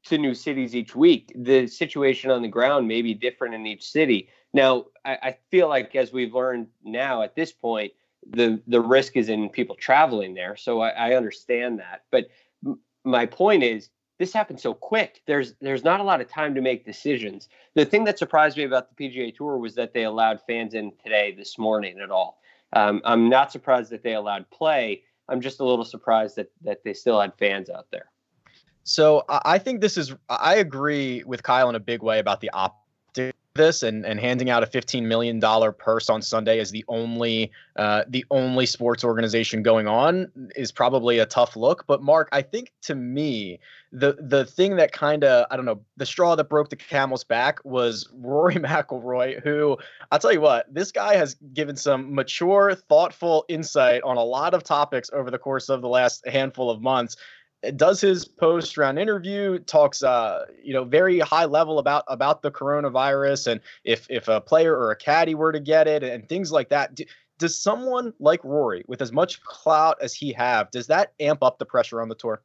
to 0.05 0.17
new 0.17 0.33
cities 0.33 0.77
each 0.77 0.95
week. 0.95 1.33
The 1.35 1.67
situation 1.67 2.31
on 2.31 2.43
the 2.43 2.47
ground 2.47 2.87
may 2.87 3.03
be 3.03 3.15
different 3.15 3.57
in 3.57 3.67
each 3.67 3.83
city. 3.83 4.29
Now, 4.55 4.85
I, 5.05 5.19
I 5.21 5.37
feel 5.51 5.69
like 5.69 5.97
as 5.97 6.13
we've 6.13 6.33
learned 6.33 6.69
now 6.85 7.23
at 7.23 7.35
this 7.35 7.51
point, 7.51 7.95
the 8.31 8.61
the 8.67 8.81
risk 8.81 9.17
is 9.17 9.29
in 9.29 9.49
people 9.49 9.75
traveling 9.77 10.35
there. 10.35 10.57
So 10.57 10.81
I, 10.81 10.91
I 10.91 11.15
understand 11.15 11.79
that. 11.81 12.05
But 12.11 12.29
m- 12.65 12.81
my 13.05 13.27
point 13.27 13.63
is 13.63 13.91
this 14.19 14.33
happened 14.33 14.61
so 14.61 14.75
quick. 14.75 15.23
There's 15.27 15.55
there's 15.61 15.85
not 15.85 16.01
a 16.01 16.05
lot 16.05 16.21
of 16.21 16.29
time 16.29 16.55
to 16.55 16.61
make 16.61 16.85
decisions. 16.85 17.49
The 17.75 17.85
thing 17.85 18.05
that 18.05 18.19
surprised 18.19 18.57
me 18.57 18.65
about 18.65 18.95
the 18.95 19.09
PGA 19.09 19.35
Tour 19.35 19.59
was 19.59 19.75
that 19.75 19.95
they 19.95 20.05
allowed 20.05 20.41
fans 20.47 20.75
in 20.75 20.93
today, 21.03 21.35
this 21.37 21.59
morning, 21.59 22.01
at 22.01 22.11
all. 22.11 22.41
Um, 22.73 23.01
I'm 23.05 23.29
not 23.29 23.51
surprised 23.51 23.91
that 23.91 24.03
they 24.03 24.15
allowed 24.15 24.49
play. 24.51 25.03
I'm 25.29 25.41
just 25.41 25.61
a 25.61 25.65
little 25.65 25.85
surprised 25.85 26.37
that 26.37 26.51
that 26.63 26.85
they 26.85 26.95
still 26.95 27.21
had 27.21 27.35
fans 27.39 27.71
out 27.71 27.87
there. 27.91 28.11
So 28.85 29.25
I 29.29 29.59
think 29.59 29.81
this 29.81 29.97
is. 29.97 30.15
I 30.29 30.57
agree 30.57 31.23
with 31.25 31.43
Kyle 31.43 31.69
in 31.69 31.75
a 31.75 31.81
big 31.81 32.03
way 32.03 32.19
about 32.19 32.41
the 32.41 32.51
optics 32.51 33.40
this 33.55 33.83
and, 33.83 34.07
and 34.07 34.21
handing 34.21 34.49
out 34.49 34.63
a 34.63 34.67
$15 34.67 35.03
million 35.03 35.41
purse 35.79 36.09
on 36.09 36.23
Sunday 36.23 36.61
as 36.61 36.71
the 36.71 36.85
only 36.89 37.51
uh, 37.77 38.05
the 38.09 38.25
only 38.31 38.67
sports 38.67 39.05
organization 39.05 39.63
going 39.63 39.89
on 39.89 40.31
is 40.55 40.71
probably 40.71 41.19
a 41.19 41.27
tough 41.27 41.57
look. 41.57 41.87
But 41.87 42.03
Mark, 42.03 42.29
I 42.33 42.43
think 42.43 42.73
to 42.83 42.95
me, 42.95 43.59
the 43.93 44.17
the 44.21 44.45
thing 44.45 44.77
that 44.77 44.93
kind 44.93 45.25
of 45.25 45.47
I 45.51 45.57
don't 45.57 45.65
know 45.65 45.81
the 45.97 46.07
straw 46.07 46.37
that 46.37 46.49
broke 46.49 46.69
the 46.69 46.77
camel's 46.77 47.25
back 47.25 47.59
was 47.65 48.09
Rory 48.13 48.55
McIlroy, 48.57 49.43
who 49.43 49.79
I'll 50.13 50.19
tell 50.19 50.33
you 50.33 50.41
what, 50.41 50.73
this 50.73 50.93
guy 50.93 51.17
has 51.17 51.35
given 51.53 51.77
some 51.77 52.15
mature, 52.15 52.75
thoughtful 52.75 53.45
insight 53.49 54.03
on 54.03 54.17
a 54.17 54.25
lot 54.25 54.55
of 54.55 54.63
topics 54.63 55.11
over 55.13 55.31
the 55.31 55.39
course 55.39 55.69
of 55.69 55.83
the 55.83 55.89
last 55.89 56.27
handful 56.27 56.71
of 56.71 56.81
months 56.81 57.17
does 57.77 58.01
his 58.01 58.25
post 58.25 58.77
round 58.79 58.99
interview 58.99 59.59
talks 59.59 60.03
uh 60.03 60.47
you 60.63 60.73
know 60.73 60.85
very 60.85 61.19
high 61.19 61.45
level 61.45 61.79
about 61.79 62.05
about 62.09 62.43
the 62.43 62.51
coronavirus 62.51 63.49
and 63.49 63.61
if 63.85 64.07
if 64.09 64.29
a 64.29 64.41
player 64.41 64.75
or 64.75 64.91
a 64.91 64.97
caddy 64.97 65.35
were 65.35 65.53
to 65.53 65.61
get 65.61 65.87
it 65.87 66.03
and 66.03 66.29
things 66.29 66.51
like 66.51 66.71
that. 66.71 66.95
Do, 66.95 67.05
does 67.39 67.59
someone 67.59 68.13
like 68.19 68.45
rory 68.45 68.85
with 68.87 69.01
as 69.01 69.13
much 69.13 69.43
clout 69.43 69.97
as 70.03 70.13
he 70.15 70.33
have 70.33 70.71
does 70.71 70.87
that 70.89 71.13
amp 71.21 71.43
up 71.43 71.59
the 71.59 71.67
pressure 71.67 72.01
on 72.01 72.09
the 72.09 72.15
tour? 72.15 72.43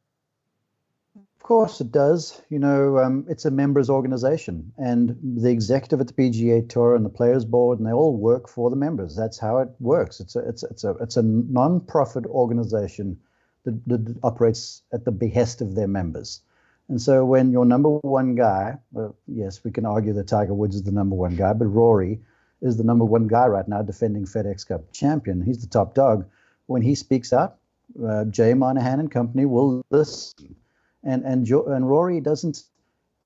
Of 1.14 1.42
course 1.42 1.80
it 1.80 1.92
does. 1.92 2.42
You 2.50 2.58
know 2.58 2.98
um, 2.98 3.24
it's 3.28 3.44
a 3.46 3.50
members 3.50 3.88
organization 3.88 4.72
and 4.76 5.16
the 5.22 5.50
executive 5.50 6.00
at 6.00 6.08
the 6.08 6.12
pga 6.12 6.68
tour 6.68 6.94
and 6.94 7.04
the 7.04 7.10
players 7.10 7.44
board 7.44 7.78
and 7.78 7.86
they 7.86 7.92
all 7.92 8.16
work 8.16 8.48
for 8.48 8.68
the 8.68 8.76
members. 8.76 9.16
That's 9.16 9.38
how 9.38 9.58
it 9.58 9.68
works. 9.80 10.20
It's 10.20 10.36
a 10.36 10.40
it's, 10.40 10.62
it's 10.62 10.84
a 10.84 10.90
it's 11.00 11.16
a 11.16 11.22
non-profit 11.22 12.26
organization 12.26 13.18
that, 13.66 13.86
that 13.86 14.16
operates 14.22 14.82
at 14.92 15.04
the 15.04 15.12
behest 15.12 15.60
of 15.60 15.74
their 15.74 15.88
members. 15.88 16.40
And 16.88 17.00
so 17.00 17.24
when 17.24 17.50
your 17.50 17.64
number 17.64 17.90
one 17.98 18.34
guy, 18.36 18.78
well, 18.92 19.16
yes, 19.26 19.64
we 19.64 19.72
can 19.72 19.84
argue 19.84 20.12
that 20.14 20.28
Tiger 20.28 20.54
Woods 20.54 20.76
is 20.76 20.84
the 20.84 20.92
number 20.92 21.16
one 21.16 21.36
guy, 21.36 21.52
but 21.52 21.66
Rory 21.66 22.20
is 22.62 22.76
the 22.76 22.84
number 22.84 23.04
one 23.04 23.26
guy 23.26 23.46
right 23.46 23.66
now 23.68 23.82
defending 23.82 24.24
FedEx 24.24 24.66
Cup 24.66 24.92
champion. 24.92 25.42
He's 25.42 25.60
the 25.60 25.66
top 25.66 25.94
dog. 25.94 26.26
When 26.66 26.82
he 26.82 26.94
speaks 26.94 27.32
up, 27.32 27.60
uh, 28.02 28.24
Jay 28.26 28.54
Monahan 28.54 29.00
and 29.00 29.10
company 29.10 29.46
will 29.46 29.84
listen. 29.90 30.56
And, 31.02 31.24
and, 31.24 31.44
jo- 31.44 31.66
and 31.66 31.88
Rory 31.88 32.20
doesn't 32.20 32.62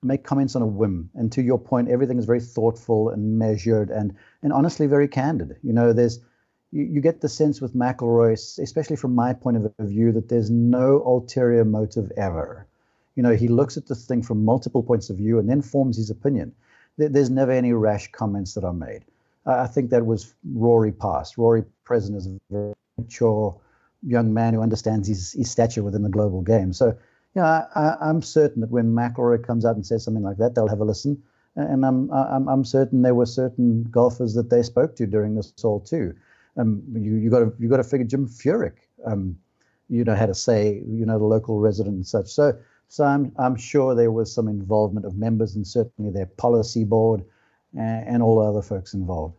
make 0.02 0.24
comments 0.24 0.56
on 0.56 0.62
a 0.62 0.66
whim. 0.66 1.10
And 1.14 1.30
to 1.32 1.42
your 1.42 1.58
point, 1.58 1.90
everything 1.90 2.18
is 2.18 2.24
very 2.24 2.40
thoughtful 2.40 3.10
and 3.10 3.38
measured 3.38 3.90
and, 3.90 4.16
and 4.42 4.52
honestly 4.52 4.86
very 4.86 5.08
candid. 5.08 5.56
You 5.62 5.74
know, 5.74 5.92
there's 5.92 6.20
you, 6.72 6.84
you 6.84 7.00
get 7.00 7.20
the 7.20 7.28
sense 7.28 7.60
with 7.60 7.74
McIlroy, 7.74 8.32
especially 8.32 8.96
from 8.96 9.14
my 9.14 9.32
point 9.32 9.56
of 9.56 9.72
view, 9.80 10.12
that 10.12 10.28
there's 10.28 10.50
no 10.50 11.02
ulterior 11.04 11.64
motive 11.64 12.12
ever. 12.16 12.66
You 13.16 13.22
know, 13.22 13.34
he 13.34 13.48
looks 13.48 13.76
at 13.76 13.86
the 13.86 13.94
thing 13.94 14.22
from 14.22 14.44
multiple 14.44 14.82
points 14.82 15.10
of 15.10 15.16
view 15.16 15.38
and 15.38 15.48
then 15.48 15.62
forms 15.62 15.96
his 15.96 16.10
opinion. 16.10 16.52
th- 16.98 17.12
there's 17.12 17.30
never 17.30 17.52
any 17.52 17.72
rash 17.72 18.10
comments 18.12 18.54
that 18.54 18.64
are 18.64 18.72
made. 18.72 19.04
I 19.46 19.66
think 19.66 19.90
that 19.90 20.06
was 20.06 20.34
Rory 20.54 20.92
past. 20.92 21.38
Rory 21.38 21.64
present 21.84 22.16
is 22.16 22.26
a 22.26 22.38
very 22.50 22.74
mature 22.98 23.58
young 24.02 24.32
man 24.32 24.54
who 24.54 24.62
understands 24.62 25.08
his, 25.08 25.32
his 25.32 25.50
stature 25.50 25.82
within 25.82 26.02
the 26.02 26.08
global 26.08 26.42
game. 26.42 26.72
So, 26.72 26.86
you 27.34 27.42
know, 27.42 27.42
I, 27.42 27.96
am 28.08 28.22
certain 28.22 28.60
that 28.60 28.70
when 28.70 28.94
McIlroy 28.94 29.44
comes 29.44 29.64
out 29.64 29.76
and 29.76 29.86
says 29.86 30.04
something 30.04 30.22
like 30.22 30.36
that, 30.38 30.54
they'll 30.54 30.68
have 30.68 30.80
a 30.80 30.84
listen. 30.84 31.22
And 31.56 31.84
I'm, 31.84 32.10
I'm, 32.12 32.48
I'm 32.48 32.64
certain 32.64 33.02
there 33.02 33.14
were 33.14 33.26
certain 33.26 33.84
golfers 33.84 34.34
that 34.34 34.50
they 34.50 34.62
spoke 34.62 34.94
to 34.96 35.06
during 35.06 35.34
this 35.34 35.52
all 35.64 35.80
too. 35.80 36.14
Um, 36.56 36.82
you 36.92 37.16
you 37.16 37.30
got 37.30 37.40
to 37.40 37.52
you 37.58 37.68
got 37.68 37.78
to 37.78 37.84
figure 37.84 38.06
Jim 38.06 38.28
Furyk, 38.28 38.76
um, 39.06 39.36
you 39.88 40.04
know, 40.04 40.14
had 40.14 40.26
to 40.26 40.34
say, 40.34 40.82
you 40.86 41.06
know, 41.06 41.18
the 41.18 41.24
local 41.24 41.60
resident 41.60 41.96
and 41.96 42.06
such. 42.06 42.28
So, 42.28 42.58
so 42.88 43.04
I'm 43.04 43.32
I'm 43.36 43.56
sure 43.56 43.94
there 43.94 44.12
was 44.12 44.32
some 44.32 44.48
involvement 44.48 45.06
of 45.06 45.16
members 45.16 45.56
and 45.56 45.66
certainly 45.66 46.10
their 46.10 46.26
policy 46.26 46.84
board 46.84 47.24
and, 47.76 48.08
and 48.08 48.22
all 48.22 48.40
the 48.40 48.48
other 48.48 48.62
folks 48.62 48.94
involved. 48.94 49.36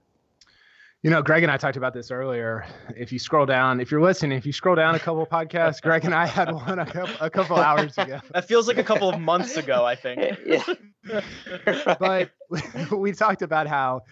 You 1.03 1.10
know, 1.10 1.24
Greg 1.24 1.41
and 1.41 1.51
I 1.51 1.58
talked 1.58 1.77
about 1.77 1.96
this 1.96 2.12
earlier. 2.12 2.63
If 2.96 3.12
you 3.12 3.18
scroll 3.18 3.48
down, 3.48 3.80
if 3.80 3.89
you're 3.89 4.03
listening, 4.03 4.38
if 4.38 4.46
you 4.46 4.53
scroll 4.53 4.75
down 4.75 4.94
a 4.94 5.00
couple 5.00 5.25
podcasts, 5.25 5.82
Greg 5.82 6.06
and 6.06 6.13
I 6.13 6.27
had 6.27 6.51
one 6.51 6.77
a 6.77 6.86
couple, 6.86 7.15
a 7.20 7.30
couple 7.30 7.58
hours 7.58 7.98
ago. 7.98 8.20
That 8.34 8.48
feels 8.48 8.68
like 8.68 8.77
a 8.77 8.84
couple 8.84 9.10
of 9.10 9.20
months 9.20 9.58
ago, 9.58 9.84
I 9.84 9.96
think. 9.96 10.38
yeah. 10.46 11.22
but 12.00 12.30
we 12.91 13.13
talked 13.13 13.41
about 13.41 13.65
how, 13.65 14.03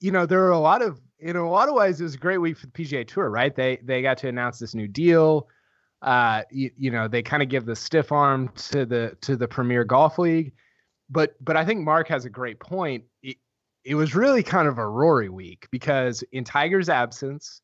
you 0.00 0.10
know, 0.10 0.26
there 0.26 0.44
are 0.44 0.50
a 0.50 0.58
lot 0.58 0.82
of, 0.82 1.00
in 1.24 1.36
a 1.36 1.50
lot 1.50 1.70
of 1.70 1.74
ways, 1.74 2.00
it 2.00 2.04
was 2.04 2.14
a 2.14 2.18
great 2.18 2.38
week 2.38 2.58
for 2.58 2.66
the 2.66 2.72
PGA 2.72 3.08
Tour, 3.08 3.30
right? 3.30 3.54
They 3.56 3.78
they 3.82 4.02
got 4.02 4.18
to 4.18 4.28
announce 4.28 4.58
this 4.58 4.74
new 4.74 4.86
deal. 4.86 5.48
Uh, 6.02 6.42
you, 6.50 6.70
you 6.76 6.90
know, 6.90 7.08
they 7.08 7.22
kind 7.22 7.42
of 7.42 7.48
give 7.48 7.64
the 7.64 7.74
stiff 7.74 8.12
arm 8.12 8.50
to 8.56 8.84
the 8.84 9.16
to 9.22 9.34
the 9.34 9.48
Premier 9.48 9.84
Golf 9.84 10.18
League, 10.18 10.52
but 11.08 11.34
but 11.42 11.56
I 11.56 11.64
think 11.64 11.80
Mark 11.80 12.08
has 12.08 12.26
a 12.26 12.30
great 12.30 12.60
point. 12.60 13.04
It, 13.22 13.38
it 13.84 13.94
was 13.94 14.14
really 14.14 14.42
kind 14.42 14.68
of 14.68 14.76
a 14.76 14.86
Rory 14.86 15.30
week 15.30 15.66
because 15.70 16.22
in 16.32 16.44
Tiger's 16.44 16.90
absence, 16.90 17.62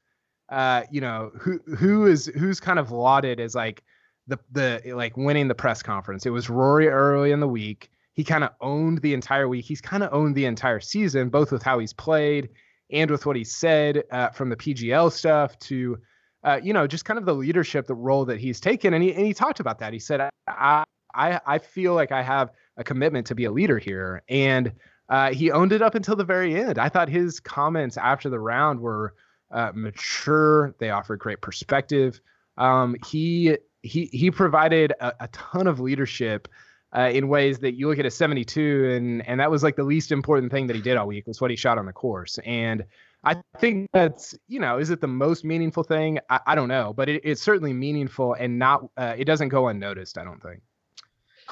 uh, 0.48 0.82
you 0.90 1.02
know, 1.02 1.30
who 1.38 1.60
who 1.76 2.06
is 2.06 2.26
who's 2.26 2.60
kind 2.60 2.78
of 2.78 2.90
lauded 2.90 3.40
as 3.40 3.54
like 3.54 3.82
the 4.26 4.38
the 4.52 4.80
like 4.94 5.18
winning 5.18 5.48
the 5.48 5.54
press 5.54 5.82
conference. 5.82 6.24
It 6.24 6.30
was 6.30 6.48
Rory 6.48 6.88
early 6.88 7.30
in 7.30 7.40
the 7.40 7.48
week. 7.48 7.90
He 8.14 8.24
kind 8.24 8.42
of 8.42 8.50
owned 8.62 9.02
the 9.02 9.12
entire 9.12 9.48
week. 9.48 9.66
He's 9.66 9.82
kind 9.82 10.02
of 10.02 10.14
owned 10.14 10.34
the 10.34 10.46
entire 10.46 10.80
season, 10.80 11.28
both 11.28 11.52
with 11.52 11.62
how 11.62 11.78
he's 11.78 11.92
played 11.92 12.48
and 12.92 13.10
with 13.10 13.26
what 13.26 13.36
he 13.36 13.44
said 13.44 14.04
uh, 14.10 14.28
from 14.30 14.48
the 14.48 14.56
PGL 14.56 15.12
stuff 15.12 15.58
to, 15.60 15.98
uh, 16.44 16.60
you 16.62 16.72
know, 16.72 16.86
just 16.86 17.04
kind 17.04 17.18
of 17.18 17.24
the 17.24 17.34
leadership, 17.34 17.86
the 17.86 17.94
role 17.94 18.24
that 18.24 18.40
he's 18.40 18.60
taken. 18.60 18.94
And 18.94 19.02
he 19.02 19.12
and 19.12 19.26
he 19.26 19.34
talked 19.34 19.60
about 19.60 19.78
that. 19.78 19.92
He 19.92 19.98
said, 19.98 20.30
I 20.48 20.84
I 21.14 21.40
I 21.46 21.58
feel 21.58 21.94
like 21.94 22.12
I 22.12 22.22
have 22.22 22.50
a 22.76 22.84
commitment 22.84 23.26
to 23.28 23.34
be 23.34 23.44
a 23.44 23.50
leader 23.50 23.78
here, 23.78 24.22
and 24.28 24.72
uh, 25.08 25.32
he 25.32 25.50
owned 25.50 25.72
it 25.72 25.82
up 25.82 25.94
until 25.94 26.16
the 26.16 26.24
very 26.24 26.54
end. 26.54 26.78
I 26.78 26.88
thought 26.88 27.08
his 27.08 27.40
comments 27.40 27.96
after 27.96 28.30
the 28.30 28.38
round 28.38 28.80
were 28.80 29.14
uh, 29.50 29.72
mature. 29.74 30.74
They 30.78 30.90
offered 30.90 31.18
great 31.18 31.40
perspective. 31.40 32.20
Um, 32.56 32.96
he 33.06 33.56
he 33.82 34.06
he 34.06 34.30
provided 34.30 34.92
a, 35.00 35.24
a 35.24 35.28
ton 35.28 35.66
of 35.66 35.80
leadership 35.80 36.48
uh, 36.96 37.10
in 37.12 37.28
ways 37.28 37.58
that 37.60 37.74
you 37.74 37.88
look 37.88 37.98
at 37.98 38.06
a 38.06 38.10
72 38.10 38.90
and 38.90 39.26
and 39.26 39.40
that 39.40 39.50
was 39.50 39.62
like 39.62 39.76
the 39.76 39.84
least 39.84 40.12
important 40.12 40.50
thing 40.50 40.66
that 40.66 40.76
he 40.76 40.82
did 40.82 40.96
all 40.96 41.06
week 41.06 41.26
was 41.26 41.40
what 41.40 41.50
he 41.50 41.56
shot 41.56 41.78
on 41.78 41.86
the 41.86 41.92
course. 41.92 42.38
And 42.44 42.84
I 43.22 43.36
think 43.58 43.90
that's 43.92 44.34
you 44.48 44.60
know 44.60 44.78
is 44.78 44.90
it 44.90 45.00
the 45.00 45.06
most 45.06 45.44
meaningful 45.44 45.84
thing? 45.84 46.18
I, 46.28 46.40
I 46.48 46.54
don't 46.54 46.68
know, 46.68 46.92
but 46.92 47.08
it, 47.08 47.22
it's 47.24 47.42
certainly 47.42 47.72
meaningful 47.72 48.34
and 48.34 48.58
not 48.58 48.88
uh, 48.96 49.14
it 49.16 49.24
doesn't 49.24 49.48
go 49.48 49.68
unnoticed. 49.68 50.18
I 50.18 50.24
don't 50.24 50.42
think. 50.42 50.62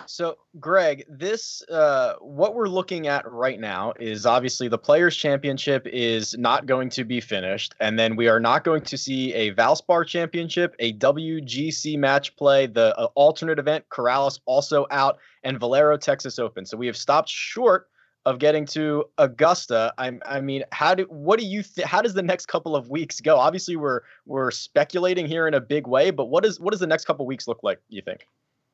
So, 0.07 0.39
Greg, 0.61 1.05
this 1.09 1.63
uh, 1.69 2.15
what 2.21 2.55
we're 2.55 2.69
looking 2.69 3.09
at 3.09 3.31
right 3.31 3.59
now 3.59 3.93
is 3.99 4.27
obviously 4.27 4.69
the 4.69 4.79
Players 4.79 5.17
Championship 5.17 5.87
is 5.87 6.37
not 6.39 6.67
going 6.67 6.89
to 6.91 7.05
be 7.05 7.21
finished, 7.21 7.75
and 7.81 7.99
then 7.99 8.17
we 8.17 8.29
are 8.29 8.41
not 8.41 8.65
going 8.65 8.83
to 8.83 8.99
see 8.99 9.33
a 9.35 9.55
Valspar 9.55 10.07
Championship, 10.07 10.75
a 10.79 10.93
WGC 10.95 11.99
match 11.99 12.37
play, 12.37 12.67
the 12.67 12.97
uh, 12.97 13.09
alternate 13.15 13.59
event, 13.59 13.85
Corales 13.91 14.41
also 14.47 14.87
out, 14.91 15.19
and 15.45 15.59
Valero 15.59 15.97
Texas 15.97 16.39
Open. 16.39 16.65
So 16.67 16.77
we 16.77 16.87
have 16.87 16.97
stopped 16.97 17.29
short 17.29 17.89
of 18.27 18.39
getting 18.39 18.67
to 18.67 19.05
Augusta. 19.17 19.93
I, 19.97 20.19
I 20.27 20.41
mean, 20.41 20.65
how 20.73 20.95
do 20.95 21.05
what 21.05 21.39
do 21.39 21.47
you 21.47 21.63
th- 21.63 21.87
how 21.87 22.03
does 22.03 22.15
the 22.15 22.23
next 22.23 22.47
couple 22.47 22.77
of 22.77 22.91
weeks 22.91 23.21
go? 23.21 23.37
Obviously, 23.37 23.77
we're 23.77 24.01
we're 24.27 24.51
speculating 24.51 25.27
here 25.27 25.47
in 25.49 25.55
a 25.55 25.61
big 25.61 25.87
way, 25.87 26.11
but 26.11 26.27
what 26.27 26.45
is 26.45 26.61
what 26.61 26.73
does 26.73 26.81
the 26.81 26.87
next 26.87 27.05
couple 27.05 27.25
of 27.25 27.29
weeks 27.29 27.49
look 27.49 27.63
like? 27.63 27.81
You 27.89 28.03
think? 28.03 28.27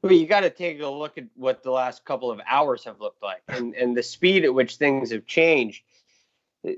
Well, 0.02 0.12
you 0.12 0.26
got 0.26 0.40
to 0.40 0.50
take 0.50 0.80
a 0.82 0.86
look 0.86 1.16
at 1.16 1.24
what 1.34 1.62
the 1.62 1.70
last 1.70 2.04
couple 2.04 2.30
of 2.30 2.38
hours 2.46 2.84
have 2.84 3.00
looked 3.00 3.22
like 3.22 3.40
and, 3.48 3.74
and 3.74 3.96
the 3.96 4.02
speed 4.02 4.44
at 4.44 4.52
which 4.52 4.76
things 4.76 5.10
have 5.10 5.24
changed. 5.24 5.82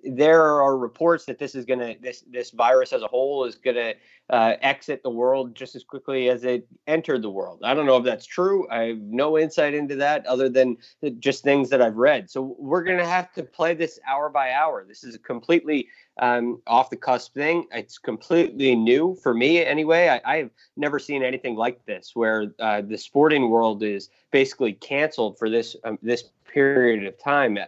There 0.05 0.43
are 0.43 0.77
reports 0.77 1.25
that 1.27 1.39
this 1.39 1.55
is 1.55 1.65
going 1.65 1.79
to 1.79 1.97
this 2.01 2.25
this 2.29 2.51
virus 2.51 2.93
as 2.93 3.03
a 3.03 3.07
whole 3.07 3.45
is 3.45 3.55
going 3.55 3.77
to 3.77 3.95
uh, 4.31 4.55
exit 4.61 5.03
the 5.03 5.11
world 5.11 5.55
just 5.55 5.77
as 5.77 5.85
quickly 5.85 6.29
as 6.29 6.43
it 6.43 6.67
entered 6.89 7.23
the 7.23 7.31
world. 7.31 7.61
I 7.63 7.75
don't 7.75 7.87
know 7.87 7.97
if 7.97 8.05
that's 8.05 8.27
true. 8.27 8.69
I 8.69 8.89
have 8.89 8.99
no 8.99 9.39
insight 9.39 9.75
into 9.75 9.95
that 9.97 10.27
other 10.27 10.49
than 10.49 10.77
just 11.21 11.45
things 11.45 11.71
that 11.71 11.81
I've 11.81 11.97
read. 11.97 12.29
So 12.29 12.57
we're 12.59 12.83
going 12.83 12.99
to 12.99 13.07
have 13.07 13.33
to 13.35 13.45
play 13.45 13.75
this 13.75 14.01
hour 14.07 14.29
by 14.29 14.53
hour. 14.53 14.85
This 14.87 15.05
is 15.05 15.15
a 15.15 15.21
completely 15.21 15.89
um, 16.19 16.61
off 16.67 16.91
the 16.91 16.97
cusp 16.97 17.35
thing. 17.35 17.67
It's 17.73 17.99
completely 17.99 18.75
new 18.75 19.17
for 19.23 19.35
me 19.35 19.65
anyway. 19.65 20.21
I, 20.25 20.39
have 20.39 20.51
never 20.77 20.99
seen 20.99 21.23
anything 21.23 21.55
like 21.55 21.85
this 21.87 22.13
where 22.15 22.53
uh, 22.59 22.81
the 22.81 22.99
sporting 22.99 23.51
world 23.51 23.85
is 23.85 24.09
basically 24.33 24.73
canceled 24.73 25.39
for 25.39 25.49
this 25.49 25.77
um, 25.85 25.99
this 26.03 26.25
period 26.53 27.07
of 27.07 27.19
time. 27.23 27.59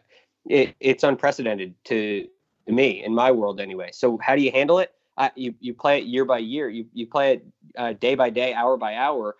It, 0.48 0.74
it's 0.80 1.04
unprecedented 1.04 1.74
to, 1.84 2.26
me 2.66 3.02
in 3.02 3.14
my 3.14 3.30
world 3.30 3.60
anyway. 3.60 3.90
So 3.92 4.18
how 4.18 4.36
do 4.36 4.42
you 4.42 4.52
handle 4.52 4.78
it? 4.78 4.92
you 5.34 5.54
you 5.58 5.74
play 5.74 5.98
it 5.98 6.04
year 6.04 6.24
by 6.24 6.38
year. 6.38 6.68
You 6.68 6.86
you 6.92 7.06
play 7.06 7.32
it 7.32 7.46
uh, 7.76 7.92
day 7.94 8.14
by 8.14 8.30
day, 8.30 8.52
hour 8.54 8.76
by 8.76 8.94
hour, 8.94 9.36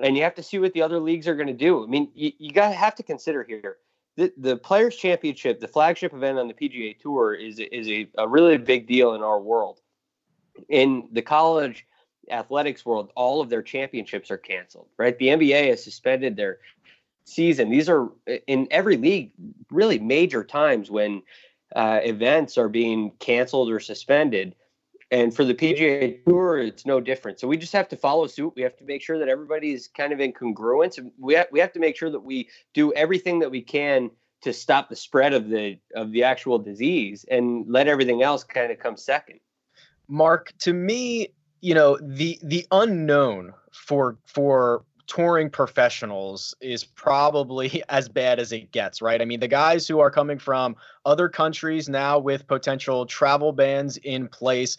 and 0.00 0.16
you 0.16 0.22
have 0.22 0.34
to 0.36 0.42
see 0.42 0.58
what 0.58 0.72
the 0.72 0.82
other 0.82 0.98
leagues 0.98 1.28
are 1.28 1.34
going 1.34 1.46
to 1.46 1.52
do. 1.52 1.84
I 1.84 1.86
mean, 1.86 2.10
you, 2.14 2.32
you 2.38 2.52
got 2.52 2.70
to 2.70 2.74
have 2.74 2.94
to 2.96 3.02
consider 3.02 3.44
here 3.44 3.76
the 4.16 4.32
the 4.36 4.56
Players 4.56 4.96
Championship, 4.96 5.60
the 5.60 5.68
flagship 5.68 6.12
event 6.12 6.38
on 6.38 6.48
the 6.48 6.54
PGA 6.54 6.98
Tour, 6.98 7.34
is 7.34 7.58
is 7.58 7.88
a, 7.88 8.08
a 8.18 8.28
really 8.28 8.56
big 8.58 8.86
deal 8.86 9.14
in 9.14 9.22
our 9.22 9.40
world. 9.40 9.80
In 10.68 11.08
the 11.12 11.22
college 11.22 11.86
athletics 12.30 12.84
world, 12.84 13.10
all 13.16 13.40
of 13.40 13.48
their 13.48 13.62
championships 13.62 14.30
are 14.30 14.38
canceled. 14.38 14.88
Right, 14.98 15.18
the 15.18 15.28
NBA 15.28 15.68
has 15.68 15.82
suspended 15.82 16.36
their 16.36 16.58
season. 17.30 17.70
These 17.70 17.88
are 17.88 18.08
in 18.46 18.68
every 18.70 18.96
league 18.96 19.32
really 19.70 19.98
major 19.98 20.44
times 20.44 20.90
when 20.90 21.22
uh, 21.74 22.00
events 22.02 22.58
are 22.58 22.68
being 22.68 23.12
canceled 23.18 23.70
or 23.70 23.80
suspended. 23.80 24.54
And 25.12 25.34
for 25.34 25.44
the 25.44 25.54
PGA 25.54 26.24
Tour, 26.24 26.58
it's 26.58 26.86
no 26.86 27.00
different. 27.00 27.40
So 27.40 27.48
we 27.48 27.56
just 27.56 27.72
have 27.72 27.88
to 27.88 27.96
follow 27.96 28.26
suit. 28.26 28.52
We 28.54 28.62
have 28.62 28.76
to 28.76 28.84
make 28.84 29.02
sure 29.02 29.18
that 29.18 29.28
everybody's 29.28 29.88
kind 29.88 30.12
of 30.12 30.20
in 30.20 30.32
congruence. 30.32 30.98
And 30.98 31.10
we 31.18 31.34
have, 31.34 31.48
we 31.50 31.58
have 31.58 31.72
to 31.72 31.80
make 31.80 31.96
sure 31.96 32.10
that 32.10 32.20
we 32.20 32.48
do 32.74 32.92
everything 32.92 33.40
that 33.40 33.50
we 33.50 33.60
can 33.60 34.10
to 34.42 34.52
stop 34.52 34.88
the 34.88 34.96
spread 34.96 35.34
of 35.34 35.48
the 35.48 35.78
of 35.94 36.12
the 36.12 36.22
actual 36.22 36.58
disease 36.58 37.24
and 37.30 37.64
let 37.68 37.88
everything 37.88 38.22
else 38.22 38.44
kind 38.44 38.72
of 38.72 38.78
come 38.78 38.96
second. 38.96 39.40
Mark, 40.08 40.52
to 40.60 40.72
me, 40.72 41.28
you 41.60 41.74
know, 41.74 41.98
the 42.00 42.38
the 42.42 42.66
unknown 42.70 43.52
for 43.72 44.16
for 44.26 44.84
touring 45.10 45.50
professionals 45.50 46.54
is 46.60 46.84
probably 46.84 47.82
as 47.88 48.08
bad 48.08 48.38
as 48.38 48.52
it 48.52 48.70
gets, 48.70 49.02
right? 49.02 49.20
I 49.20 49.24
mean, 49.24 49.40
the 49.40 49.48
guys 49.48 49.86
who 49.86 49.98
are 49.98 50.10
coming 50.10 50.38
from 50.38 50.76
other 51.04 51.28
countries 51.28 51.88
now 51.88 52.18
with 52.18 52.46
potential 52.46 53.04
travel 53.06 53.52
bans 53.52 53.96
in 53.98 54.28
place, 54.28 54.76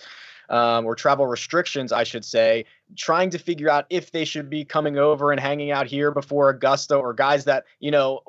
um, 0.49 0.85
or 0.85 0.95
travel 0.95 1.27
restrictions, 1.27 1.91
I 1.91 2.03
should 2.03 2.25
say, 2.25 2.65
trying 2.97 3.29
to 3.29 3.37
figure 3.37 3.69
out 3.69 3.85
if 3.89 4.11
they 4.11 4.25
should 4.25 4.49
be 4.49 4.65
coming 4.65 4.97
over 4.97 5.31
and 5.31 5.39
hanging 5.39 5.71
out 5.71 5.87
here 5.87 6.11
before 6.11 6.49
Augusta 6.49 6.95
or 6.95 7.13
guys 7.13 7.45
that, 7.45 7.65
you 7.79 7.91
know, 7.91 8.21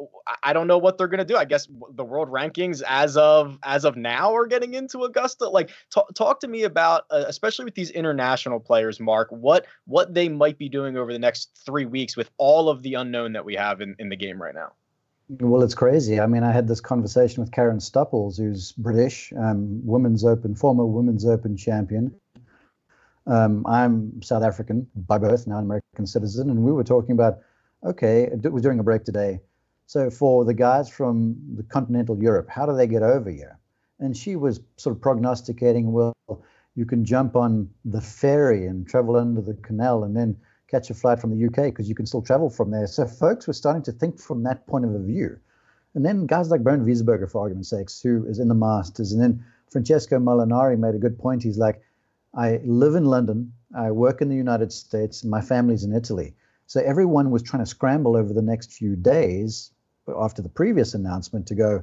I 0.43 0.53
don't 0.53 0.67
know 0.67 0.79
what 0.79 0.99
they're 0.99 1.09
going 1.09 1.19
to 1.19 1.25
do. 1.25 1.37
I 1.37 1.45
guess 1.45 1.69
the 1.95 2.05
world 2.05 2.29
rankings 2.29 2.83
as 2.87 3.17
of 3.17 3.59
as 3.63 3.85
of 3.85 3.97
now 3.97 4.35
are 4.35 4.47
getting 4.47 4.75
into 4.75 5.05
Augusta. 5.05 5.49
Like 5.49 5.71
talk, 5.91 6.13
talk 6.15 6.41
to 6.41 6.49
me 6.49 6.63
about 6.65 7.05
uh, 7.11 7.25
especially 7.27 7.65
with 7.65 7.75
these 7.75 7.91
international 7.91 8.61
players, 8.61 9.01
Mark, 9.01 9.29
what 9.31 9.67
what 9.87 10.15
they 10.15 10.29
might 10.29 10.59
be 10.59 10.69
doing 10.69 10.97
over 10.97 11.13
the 11.13 11.19
next 11.19 11.51
3 11.65 11.87
weeks 11.87 12.17
with 12.17 12.31
all 12.39 12.69
of 12.69 12.83
the 12.83 12.95
unknown 12.95 13.33
that 13.33 13.45
we 13.45 13.55
have 13.55 13.81
in, 13.81 13.95
in 13.99 14.09
the 14.09 14.17
game 14.17 14.41
right 14.41 14.55
now. 14.55 14.73
Well, 15.41 15.63
it's 15.63 15.75
crazy. 15.75 16.21
I 16.21 16.27
mean, 16.27 16.43
I 16.43 16.53
had 16.53 16.69
this 16.69 16.81
conversation 16.81 17.43
with 17.43 17.53
Karen 17.53 17.81
Stupples, 17.81 18.37
who's 18.37 18.73
British, 18.73 19.33
um, 19.39 19.81
Women's 19.87 20.25
Open, 20.25 20.55
former 20.55 20.85
Women's 20.85 21.25
Open 21.25 21.57
champion. 21.57 22.15
Um, 23.27 23.65
I'm 23.67 24.21
South 24.23 24.43
African 24.43 24.87
by 24.95 25.19
birth, 25.19 25.47
now 25.47 25.59
an 25.59 25.65
American 25.65 26.07
citizen, 26.07 26.51
and 26.51 26.65
we 26.65 26.73
were 26.73 26.85
talking 26.85 27.13
about, 27.13 27.39
okay, 27.85 28.29
we're 28.33 28.61
doing 28.61 28.81
a 28.81 28.83
break 28.83 29.05
today. 29.05 29.41
So 29.87 30.11
for 30.11 30.45
the 30.45 30.55
guys 30.55 30.89
from 30.89 31.37
the 31.55 31.63
continental 31.63 32.21
Europe, 32.21 32.49
how 32.49 32.67
do 32.67 32.75
they 32.75 32.87
get 32.87 33.03
over 33.03 33.31
here? 33.31 33.59
And 34.01 34.17
she 34.17 34.37
was 34.37 34.61
sort 34.77 34.97
of 34.97 35.03
prognosticating, 35.03 35.93
well, 35.93 36.15
you 36.75 36.87
can 36.87 37.05
jump 37.05 37.37
on 37.37 37.69
the 37.85 38.01
ferry 38.01 38.67
and 38.67 38.89
travel 38.89 39.17
under 39.17 39.41
the 39.41 39.55
canal 39.55 40.05
and 40.05 40.17
then 40.17 40.37
catch 40.69 40.91
a 40.91 40.95
flight 40.95 41.21
from 41.21 41.31
the 41.31 41.47
UK 41.47 41.67
because 41.67 41.89
you 41.89 41.95
can 41.95 42.07
still 42.07 42.23
travel 42.23 42.49
from 42.49 42.71
there. 42.71 42.87
So 42.87 43.07
folks 43.07 43.47
were 43.47 43.53
starting 43.53 43.83
to 43.83 43.93
think 43.93 44.19
from 44.19 44.43
that 44.45 44.67
point 44.67 44.85
of 44.85 44.93
view. 45.03 45.39
And 45.95 46.05
then 46.05 46.27
guys 46.27 46.51
like 46.51 46.63
Bernd 46.63 46.87
Wiesberger, 46.87 47.31
for 47.31 47.43
argument's 47.43 47.69
sake, 47.69 47.91
who 48.03 48.25
is 48.27 48.39
in 48.39 48.49
the 48.49 48.55
Masters, 48.55 49.13
and 49.13 49.23
then 49.23 49.45
Francesco 49.71 50.19
Molinari 50.19 50.79
made 50.79 50.95
a 50.95 50.99
good 50.99 51.19
point. 51.19 51.43
He's 51.43 51.59
like, 51.59 51.83
I 52.35 52.61
live 52.65 52.95
in 52.95 53.05
London, 53.05 53.53
I 53.77 53.91
work 53.91 54.23
in 54.23 54.29
the 54.29 54.37
United 54.37 54.73
States, 54.73 55.23
my 55.25 55.41
family's 55.41 55.85
in 55.85 55.95
Italy. 55.95 56.35
So 56.67 56.81
everyone 56.81 57.31
was 57.31 57.43
trying 57.43 57.63
to 57.63 57.69
scramble 57.69 58.17
over 58.17 58.33
the 58.33 58.43
next 58.43 58.73
few 58.73 58.97
days 58.97 59.71
after 60.19 60.41
the 60.41 60.49
previous 60.49 60.95
announcement 60.95 61.47
to 61.49 61.55
go, 61.55 61.83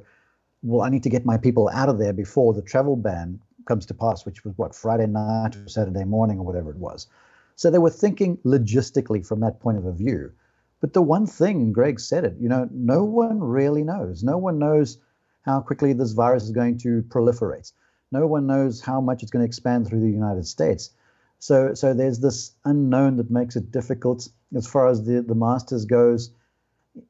well, 0.62 0.82
I 0.82 0.90
need 0.90 1.04
to 1.04 1.08
get 1.08 1.24
my 1.24 1.38
people 1.38 1.70
out 1.72 1.88
of 1.88 1.98
there 1.98 2.12
before 2.12 2.52
the 2.52 2.62
travel 2.62 2.96
ban 2.96 3.40
comes 3.66 3.86
to 3.86 3.94
pass, 3.94 4.26
which 4.26 4.44
was 4.44 4.56
what, 4.58 4.74
Friday 4.74 5.06
night 5.06 5.56
or 5.56 5.68
Saturday 5.68 6.04
morning 6.04 6.38
or 6.38 6.44
whatever 6.44 6.70
it 6.70 6.76
was. 6.76 7.06
So 7.54 7.70
they 7.70 7.78
were 7.78 7.90
thinking 7.90 8.36
logistically 8.38 9.24
from 9.24 9.40
that 9.40 9.60
point 9.60 9.78
of 9.78 9.84
view. 9.94 10.32
But 10.80 10.94
the 10.94 11.02
one 11.02 11.26
thing, 11.26 11.60
and 11.60 11.74
Greg 11.74 12.00
said 12.00 12.24
it, 12.24 12.34
you 12.40 12.48
know, 12.48 12.68
no 12.72 13.04
one 13.04 13.38
really 13.38 13.84
knows. 13.84 14.24
No 14.24 14.38
one 14.38 14.58
knows 14.58 14.98
how 15.42 15.60
quickly 15.60 15.92
this 15.92 16.12
virus 16.12 16.44
is 16.44 16.50
going 16.50 16.78
to 16.78 17.02
proliferate. 17.02 17.72
No 18.12 18.26
one 18.26 18.46
knows 18.46 18.80
how 18.80 19.00
much 19.00 19.22
it's 19.22 19.30
going 19.30 19.42
to 19.42 19.46
expand 19.46 19.86
through 19.86 20.00
the 20.00 20.10
United 20.10 20.46
States. 20.46 20.90
So, 21.38 21.74
so 21.74 21.94
there's 21.94 22.18
this 22.18 22.52
unknown 22.64 23.16
that 23.16 23.30
makes 23.30 23.56
it 23.56 23.70
difficult 23.70 24.28
as 24.54 24.66
far 24.66 24.88
as 24.88 25.04
the, 25.04 25.22
the 25.22 25.34
Masters 25.34 25.84
goes. 25.84 26.30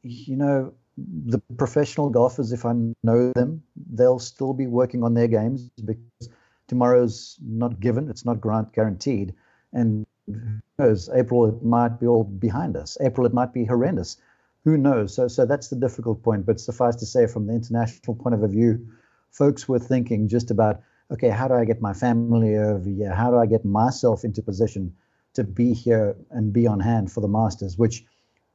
You 0.02 0.36
know, 0.36 0.74
the 0.96 1.40
professional 1.56 2.10
golfers, 2.10 2.52
if 2.52 2.64
I 2.64 2.74
know 3.02 3.32
them, 3.34 3.62
they'll 3.92 4.18
still 4.18 4.52
be 4.52 4.66
working 4.66 5.02
on 5.02 5.14
their 5.14 5.28
games 5.28 5.70
because 5.84 6.28
tomorrow's 6.68 7.38
not 7.42 7.80
given, 7.80 8.10
it's 8.10 8.24
not 8.24 8.40
grant 8.40 8.72
guaranteed. 8.72 9.34
And 9.72 10.06
who 10.26 10.60
knows, 10.78 11.08
April 11.12 11.46
it 11.46 11.62
might 11.64 11.98
be 11.98 12.06
all 12.06 12.24
behind 12.24 12.76
us. 12.76 12.98
April 13.00 13.26
it 13.26 13.34
might 13.34 13.52
be 13.52 13.64
horrendous. 13.64 14.16
Who 14.64 14.76
knows? 14.76 15.14
So, 15.14 15.26
so 15.26 15.46
that's 15.46 15.68
the 15.68 15.76
difficult 15.76 16.22
point. 16.22 16.44
But 16.44 16.60
suffice 16.60 16.96
to 16.96 17.06
say, 17.06 17.26
from 17.26 17.46
the 17.46 17.54
international 17.54 18.14
point 18.14 18.34
of 18.34 18.50
view, 18.50 18.86
folks 19.30 19.68
were 19.68 19.78
thinking 19.78 20.28
just 20.28 20.50
about 20.50 20.82
okay, 21.10 21.28
how 21.28 21.48
do 21.48 21.54
I 21.54 21.64
get 21.64 21.80
my 21.80 21.92
family 21.92 22.56
over 22.56 22.88
here? 22.88 23.14
How 23.14 23.30
do 23.30 23.38
I 23.38 23.46
get 23.46 23.64
myself 23.64 24.24
into 24.24 24.42
position 24.42 24.94
to 25.34 25.44
be 25.44 25.72
here 25.72 26.16
and 26.30 26.52
be 26.52 26.66
on 26.66 26.80
hand 26.80 27.12
for 27.12 27.20
the 27.20 27.28
Masters, 27.28 27.78
which 27.78 28.04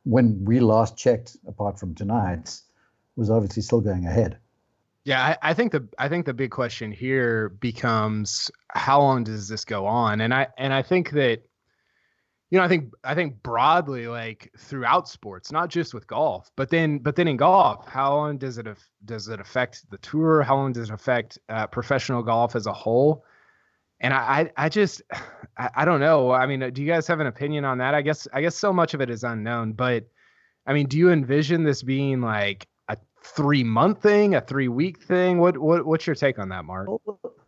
when 0.04 0.44
we 0.46 0.60
last 0.60 0.98
checked, 0.98 1.38
apart 1.48 1.80
from 1.80 1.96
tonight, 1.96 2.60
was 3.16 3.30
obviously 3.30 3.62
still 3.62 3.82
going 3.82 4.06
ahead. 4.06 4.38
Yeah, 5.04 5.24
I, 5.24 5.52
I, 5.52 5.54
think 5.54 5.72
the 5.72 5.88
I 6.00 6.10
think 6.10 6.26
the 6.26 6.34
big 6.34 6.52
question 6.52 6.92
here 6.92 7.50
becomes 7.50 8.50
how 8.70 9.00
long 9.02 9.24
does 9.24 9.48
this 9.48 9.64
go 9.64 9.86
on? 9.86 10.22
And 10.22 10.34
I 10.34 10.48
and 10.58 10.74
I 10.74 10.82
think 10.82 11.12
that 11.12 11.44
you 12.52 12.60
know, 12.60 12.64
I 12.66 12.68
think 12.68 12.94
I 13.04 13.16
think 13.16 13.42
broadly, 13.42 14.08
like 14.08 14.52
throughout 14.58 15.10
sports, 15.10 15.52
not 15.52 15.70
just 15.70 15.94
with 15.94 16.06
golf, 16.06 16.52
but 16.56 16.70
then 16.70 17.00
but 17.00 17.16
then 17.16 17.28
in 17.28 17.38
golf, 17.38 17.88
how 17.88 18.16
long 18.16 18.38
does 18.38 18.58
it 18.58 18.68
does 19.04 19.28
it 19.28 19.40
affect 19.40 19.90
the 19.90 19.98
tour? 19.98 20.44
How 20.44 20.56
long 20.56 20.72
does 20.72 20.90
it 20.90 20.94
affect 20.94 21.40
uh, 21.50 21.68
professional 21.68 22.22
golf 22.22 22.56
as 22.56 22.68
a 22.68 22.74
whole? 22.74 23.26
And 24.00 24.14
I 24.14 24.52
I, 24.58 24.66
I 24.66 24.70
just 24.70 25.02
I, 25.58 25.70
I, 25.76 25.86
don't 25.86 26.00
know. 26.00 26.32
I 26.32 26.46
mean, 26.46 26.72
do 26.72 26.82
you 26.84 26.88
guys 26.88 27.08
have 27.08 27.20
an 27.20 27.28
opinion 27.28 27.66
on 27.66 27.80
that? 27.80 27.96
I 27.96 28.02
guess 28.02 28.28
I 28.32 28.42
guess 28.42 28.56
so 28.56 28.72
much 28.72 28.94
of 28.94 29.02
it 29.02 29.10
is 29.10 29.24
unknown, 29.24 29.74
but 29.74 30.06
I 30.68 30.74
mean, 30.74 30.88
do 30.88 30.98
you 30.98 31.12
envision 31.12 31.64
this 31.64 31.82
being 31.82 32.22
like 32.22 32.68
a 32.90 32.98
three 33.24 33.64
month 33.64 34.04
thing, 34.04 34.36
a 34.36 34.42
three 34.42 34.68
week 34.68 35.02
thing? 35.02 35.40
What 35.40 35.58
what 35.58 35.86
what's 35.88 36.06
your 36.06 36.16
take 36.16 36.38
on 36.38 36.50
that, 36.50 36.64
Mark? 36.66 36.90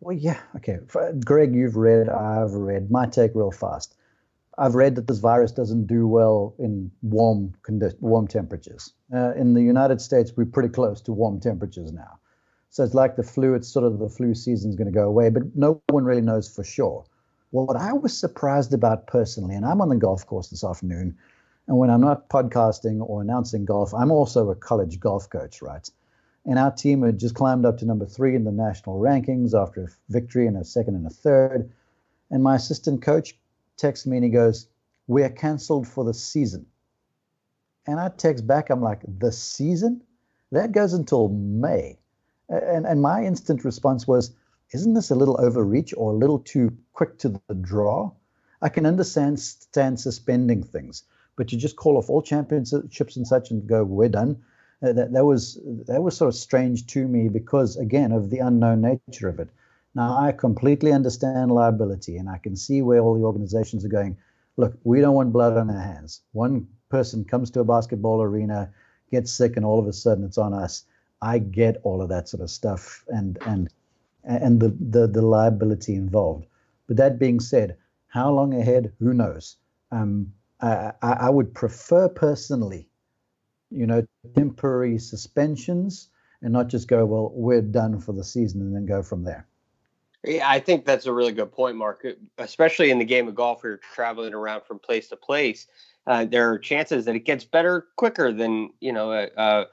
Well, 0.00 0.16
yeah, 0.16 0.40
okay. 0.56 0.78
Greg, 1.24 1.54
you've 1.54 1.76
read, 1.76 2.08
I've 2.08 2.52
read. 2.52 2.90
My 2.90 3.06
take, 3.06 3.32
real 3.36 3.52
fast 3.52 3.94
I've 4.58 4.74
read 4.74 4.96
that 4.96 5.06
this 5.06 5.18
virus 5.18 5.52
doesn't 5.52 5.86
do 5.86 6.08
well 6.08 6.54
in 6.58 6.90
warm 7.02 7.54
condi- 7.62 8.00
warm 8.00 8.26
temperatures. 8.26 8.92
Uh, 9.14 9.32
in 9.34 9.54
the 9.54 9.62
United 9.62 10.00
States, 10.00 10.32
we're 10.36 10.46
pretty 10.46 10.68
close 10.68 11.00
to 11.02 11.12
warm 11.12 11.38
temperatures 11.38 11.92
now. 11.92 12.18
So 12.70 12.82
it's 12.82 12.94
like 12.94 13.14
the 13.14 13.22
flu, 13.22 13.54
it's 13.54 13.68
sort 13.68 13.86
of 13.86 14.00
the 14.00 14.08
flu 14.08 14.34
season's 14.34 14.74
going 14.74 14.92
to 14.92 14.92
go 14.92 15.06
away, 15.06 15.30
but 15.30 15.54
no 15.54 15.80
one 15.90 16.04
really 16.04 16.22
knows 16.22 16.48
for 16.48 16.64
sure. 16.64 17.04
What 17.50 17.76
I 17.76 17.92
was 17.92 18.18
surprised 18.18 18.74
about 18.74 19.06
personally, 19.06 19.54
and 19.54 19.64
I'm 19.64 19.80
on 19.80 19.88
the 19.88 19.96
golf 19.96 20.26
course 20.26 20.48
this 20.48 20.64
afternoon, 20.64 21.16
and 21.68 21.78
when 21.78 21.88
I'm 21.88 22.00
not 22.00 22.28
podcasting 22.28 23.00
or 23.00 23.22
announcing 23.22 23.64
golf, 23.64 23.94
I'm 23.94 24.10
also 24.10 24.50
a 24.50 24.56
college 24.56 24.98
golf 24.98 25.30
coach, 25.30 25.62
right? 25.62 25.88
And 26.44 26.58
our 26.58 26.72
team 26.72 27.02
had 27.02 27.18
just 27.18 27.34
climbed 27.34 27.64
up 27.64 27.78
to 27.78 27.86
number 27.86 28.06
three 28.06 28.34
in 28.34 28.44
the 28.44 28.52
national 28.52 29.00
rankings 29.00 29.54
after 29.54 29.84
a 29.84 29.88
victory 30.08 30.46
and 30.46 30.56
a 30.56 30.64
second 30.64 30.96
and 30.96 31.06
a 31.06 31.10
third. 31.10 31.70
And 32.30 32.42
my 32.42 32.56
assistant 32.56 33.02
coach 33.02 33.34
texts 33.78 34.06
me 34.06 34.16
and 34.18 34.24
he 34.24 34.30
goes, 34.30 34.68
We're 35.06 35.30
canceled 35.30 35.88
for 35.88 36.04
the 36.04 36.14
season. 36.14 36.66
And 37.86 37.98
I 37.98 38.10
text 38.10 38.46
back, 38.46 38.70
I'm 38.70 38.82
like, 38.82 39.00
The 39.06 39.32
season? 39.32 40.02
That 40.52 40.72
goes 40.72 40.92
until 40.92 41.28
May. 41.28 41.98
And, 42.48 42.86
and 42.86 43.00
my 43.00 43.24
instant 43.24 43.64
response 43.64 44.06
was, 44.06 44.34
Isn't 44.72 44.94
this 44.94 45.10
a 45.10 45.14
little 45.14 45.40
overreach 45.40 45.94
or 45.96 46.12
a 46.12 46.16
little 46.16 46.38
too 46.38 46.76
quick 46.92 47.18
to 47.18 47.40
the 47.48 47.54
draw? 47.54 48.12
I 48.60 48.68
can 48.68 48.86
understand 48.86 49.38
stand 49.40 50.00
suspending 50.00 50.62
things, 50.64 51.04
but 51.36 51.52
you 51.52 51.58
just 51.58 51.76
call 51.76 51.96
off 51.96 52.10
all 52.10 52.22
championships 52.22 53.16
and 53.16 53.26
such 53.26 53.50
and 53.50 53.66
go, 53.66 53.84
We're 53.84 54.08
done. 54.08 54.42
Uh, 54.82 54.92
that, 54.92 55.12
that 55.12 55.24
was 55.24 55.58
that 55.86 56.02
was 56.02 56.16
sort 56.16 56.28
of 56.28 56.36
strange 56.36 56.86
to 56.86 57.08
me 57.08 57.28
because 57.28 57.76
again 57.76 58.12
of 58.12 58.30
the 58.30 58.38
unknown 58.38 58.80
nature 58.80 59.28
of 59.28 59.40
it. 59.40 59.48
Now, 59.98 60.16
I 60.16 60.30
completely 60.30 60.92
understand 60.92 61.50
liability, 61.50 62.18
and 62.18 62.28
I 62.28 62.38
can 62.38 62.54
see 62.54 62.82
where 62.82 63.00
all 63.00 63.14
the 63.14 63.24
organizations 63.24 63.84
are 63.84 63.88
going. 63.88 64.16
Look, 64.56 64.78
we 64.84 65.00
don't 65.00 65.16
want 65.16 65.32
blood 65.32 65.56
on 65.56 65.68
our 65.70 65.80
hands. 65.80 66.22
One 66.30 66.68
person 66.88 67.24
comes 67.24 67.50
to 67.50 67.60
a 67.60 67.64
basketball 67.64 68.22
arena, 68.22 68.70
gets 69.10 69.32
sick, 69.32 69.56
and 69.56 69.66
all 69.66 69.80
of 69.80 69.88
a 69.88 69.92
sudden 69.92 70.22
it's 70.22 70.38
on 70.38 70.54
us. 70.54 70.84
I 71.20 71.40
get 71.40 71.78
all 71.82 72.00
of 72.00 72.10
that 72.10 72.28
sort 72.28 72.44
of 72.44 72.50
stuff 72.50 73.04
and 73.08 73.38
and 73.44 73.70
and 74.22 74.60
the 74.60 74.68
the, 74.68 75.08
the 75.08 75.22
liability 75.22 75.96
involved. 75.96 76.46
But 76.86 76.96
that 76.98 77.18
being 77.18 77.40
said, 77.40 77.76
how 78.06 78.30
long 78.30 78.54
ahead? 78.54 78.92
Who 79.00 79.12
knows? 79.12 79.56
Um, 79.90 80.32
I, 80.60 80.92
I 81.02 81.28
would 81.28 81.52
prefer 81.54 82.08
personally, 82.08 82.88
you 83.72 83.88
know, 83.88 84.06
temporary 84.36 84.98
suspensions 84.98 86.08
and 86.40 86.52
not 86.52 86.68
just 86.68 86.86
go, 86.86 87.04
well, 87.04 87.32
we're 87.34 87.62
done 87.62 87.98
for 87.98 88.12
the 88.12 88.22
season 88.22 88.60
and 88.60 88.76
then 88.76 88.86
go 88.86 89.02
from 89.02 89.24
there. 89.24 89.48
Yeah, 90.24 90.48
I 90.48 90.58
think 90.58 90.84
that's 90.84 91.06
a 91.06 91.12
really 91.12 91.32
good 91.32 91.52
point, 91.52 91.76
Mark. 91.76 92.04
Especially 92.38 92.90
in 92.90 92.98
the 92.98 93.04
game 93.04 93.28
of 93.28 93.34
golf, 93.34 93.62
where 93.62 93.72
you're 93.72 93.80
traveling 93.94 94.34
around 94.34 94.62
from 94.64 94.78
place 94.78 95.08
to 95.08 95.16
place, 95.16 95.66
uh, 96.06 96.24
there 96.24 96.50
are 96.50 96.58
chances 96.58 97.04
that 97.04 97.14
it 97.14 97.24
gets 97.24 97.44
better 97.44 97.86
quicker 97.96 98.32
than 98.32 98.70
you 98.80 98.92
know 98.92 99.12
uh, 99.12 99.26
uh, 99.36 99.64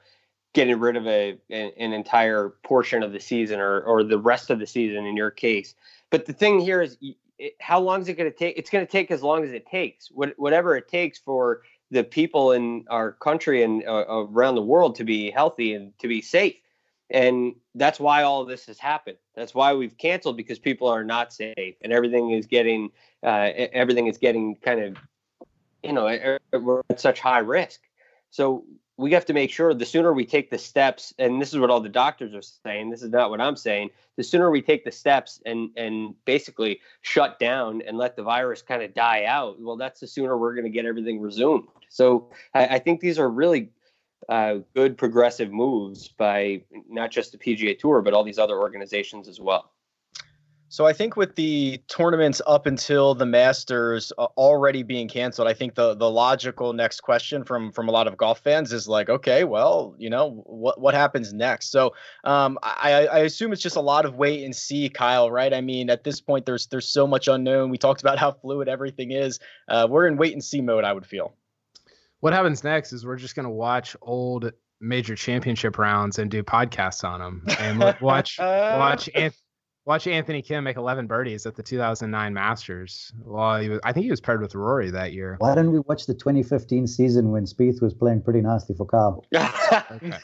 getting 0.54 0.78
rid 0.78 0.96
of 0.96 1.06
a 1.06 1.36
an, 1.50 1.92
entire 1.92 2.50
portion 2.62 3.02
of 3.02 3.12
the 3.12 3.20
season 3.20 3.58
or 3.58 3.80
or 3.82 4.04
the 4.04 4.18
rest 4.18 4.50
of 4.50 4.60
the 4.60 4.66
season 4.66 5.04
in 5.04 5.16
your 5.16 5.30
case. 5.30 5.74
But 6.10 6.26
the 6.26 6.32
thing 6.32 6.60
here 6.60 6.80
is, 6.80 6.96
it, 7.38 7.54
how 7.60 7.80
long 7.80 8.00
is 8.00 8.08
it 8.08 8.14
going 8.14 8.30
to 8.30 8.36
take? 8.36 8.56
It's 8.56 8.70
going 8.70 8.86
to 8.86 8.90
take 8.90 9.10
as 9.10 9.22
long 9.22 9.42
as 9.42 9.50
it 9.50 9.66
takes, 9.66 10.10
what, 10.12 10.34
whatever 10.36 10.76
it 10.76 10.88
takes 10.88 11.18
for 11.18 11.62
the 11.90 12.04
people 12.04 12.52
in 12.52 12.84
our 12.88 13.12
country 13.12 13.64
and 13.64 13.82
uh, 13.86 14.04
around 14.08 14.54
the 14.54 14.62
world 14.62 14.94
to 14.96 15.04
be 15.04 15.30
healthy 15.30 15.74
and 15.74 15.96
to 15.98 16.08
be 16.08 16.20
safe 16.20 16.56
and 17.10 17.54
that's 17.74 18.00
why 18.00 18.22
all 18.22 18.44
this 18.44 18.66
has 18.66 18.78
happened. 18.78 19.18
That's 19.34 19.54
why 19.54 19.74
we've 19.74 19.96
canceled 19.96 20.36
because 20.36 20.58
people 20.58 20.88
are 20.88 21.04
not 21.04 21.32
safe 21.32 21.76
and 21.82 21.92
everything 21.92 22.30
is 22.30 22.46
getting 22.46 22.90
uh, 23.22 23.50
everything 23.72 24.06
is 24.06 24.18
getting 24.18 24.56
kind 24.56 24.80
of 24.80 24.96
you 25.82 25.92
know 25.92 26.38
we're 26.52 26.82
at 26.90 27.00
such 27.00 27.20
high 27.20 27.38
risk. 27.38 27.80
So 28.30 28.64
we 28.98 29.12
have 29.12 29.26
to 29.26 29.34
make 29.34 29.50
sure 29.50 29.74
the 29.74 29.86
sooner 29.86 30.12
we 30.12 30.24
take 30.24 30.50
the 30.50 30.58
steps 30.58 31.12
and 31.18 31.40
this 31.40 31.52
is 31.52 31.58
what 31.58 31.70
all 31.70 31.80
the 31.80 31.88
doctors 31.88 32.34
are 32.34 32.42
saying 32.42 32.90
this 32.90 33.02
is 33.02 33.10
not 33.10 33.28
what 33.28 33.40
i'm 33.42 33.56
saying 33.56 33.90
the 34.16 34.24
sooner 34.24 34.50
we 34.50 34.62
take 34.62 34.84
the 34.84 34.92
steps 34.92 35.40
and 35.44 35.70
and 35.76 36.14
basically 36.24 36.80
shut 37.02 37.38
down 37.38 37.82
and 37.82 37.98
let 37.98 38.16
the 38.16 38.22
virus 38.22 38.62
kind 38.62 38.82
of 38.82 38.94
die 38.94 39.24
out 39.24 39.60
well 39.60 39.76
that's 39.76 40.00
the 40.00 40.06
sooner 40.06 40.36
we're 40.36 40.54
going 40.54 40.64
to 40.64 40.70
get 40.70 40.86
everything 40.86 41.20
resumed. 41.20 41.68
So 41.88 42.30
I, 42.54 42.66
I 42.66 42.78
think 42.78 43.00
these 43.00 43.18
are 43.18 43.28
really 43.28 43.70
uh, 44.28 44.56
good 44.74 44.98
progressive 44.98 45.52
moves 45.52 46.08
by 46.08 46.62
not 46.88 47.10
just 47.10 47.32
the 47.32 47.38
PGA 47.38 47.78
Tour, 47.78 48.02
but 48.02 48.14
all 48.14 48.24
these 48.24 48.38
other 48.38 48.58
organizations 48.58 49.28
as 49.28 49.40
well. 49.40 49.72
So 50.68 50.84
I 50.84 50.92
think 50.92 51.16
with 51.16 51.36
the 51.36 51.80
tournaments 51.88 52.42
up 52.46 52.66
until 52.66 53.14
the 53.14 53.24
Masters 53.24 54.12
uh, 54.18 54.26
already 54.36 54.82
being 54.82 55.08
canceled, 55.08 55.46
I 55.46 55.54
think 55.54 55.76
the 55.76 55.94
the 55.94 56.10
logical 56.10 56.72
next 56.72 57.02
question 57.02 57.44
from 57.44 57.70
from 57.70 57.88
a 57.88 57.92
lot 57.92 58.08
of 58.08 58.16
golf 58.16 58.40
fans 58.40 58.72
is 58.72 58.88
like, 58.88 59.08
okay, 59.08 59.44
well, 59.44 59.94
you 59.96 60.10
know, 60.10 60.42
what 60.44 60.80
what 60.80 60.92
happens 60.92 61.32
next? 61.32 61.70
So 61.70 61.94
um, 62.24 62.58
I 62.62 63.06
I 63.06 63.18
assume 63.20 63.52
it's 63.52 63.62
just 63.62 63.76
a 63.76 63.80
lot 63.80 64.04
of 64.04 64.16
wait 64.16 64.44
and 64.44 64.54
see, 64.54 64.88
Kyle. 64.88 65.30
Right? 65.30 65.54
I 65.54 65.60
mean, 65.60 65.88
at 65.88 66.02
this 66.02 66.20
point, 66.20 66.46
there's 66.46 66.66
there's 66.66 66.88
so 66.88 67.06
much 67.06 67.28
unknown. 67.28 67.70
We 67.70 67.78
talked 67.78 68.00
about 68.00 68.18
how 68.18 68.32
fluid 68.32 68.68
everything 68.68 69.12
is. 69.12 69.38
Uh, 69.68 69.86
we're 69.88 70.08
in 70.08 70.16
wait 70.16 70.32
and 70.32 70.42
see 70.42 70.60
mode. 70.60 70.82
I 70.82 70.92
would 70.92 71.06
feel 71.06 71.32
what 72.20 72.32
happens 72.32 72.64
next 72.64 72.92
is 72.92 73.04
we're 73.04 73.16
just 73.16 73.34
going 73.34 73.44
to 73.44 73.50
watch 73.50 73.96
old 74.02 74.52
major 74.80 75.14
championship 75.14 75.78
rounds 75.78 76.18
and 76.18 76.30
do 76.30 76.42
podcasts 76.42 77.04
on 77.04 77.20
them 77.20 77.44
and 77.58 77.78
watch 78.00 78.38
watch 78.38 79.08
watch 79.86 80.06
Anthony 80.06 80.42
Kim 80.42 80.64
make 80.64 80.76
11 80.76 81.06
birdies 81.06 81.46
at 81.46 81.54
the 81.54 81.62
2009 81.62 82.34
Masters. 82.34 83.12
Well, 83.24 83.60
he 83.60 83.68
was, 83.68 83.80
I 83.84 83.92
think 83.92 84.04
he 84.04 84.10
was 84.10 84.20
paired 84.20 84.42
with 84.42 84.54
Rory 84.54 84.90
that 84.90 85.12
year. 85.12 85.36
Why 85.38 85.54
didn't 85.54 85.72
we 85.72 85.78
watch 85.80 86.06
the 86.06 86.14
2015 86.14 86.86
season 86.86 87.30
when 87.30 87.44
Spieth 87.44 87.80
was 87.80 87.94
playing 87.94 88.22
pretty 88.22 88.42
nicely 88.42 88.74
for 88.76 88.86
Kyle? 88.86 89.24
okay. 89.90 90.18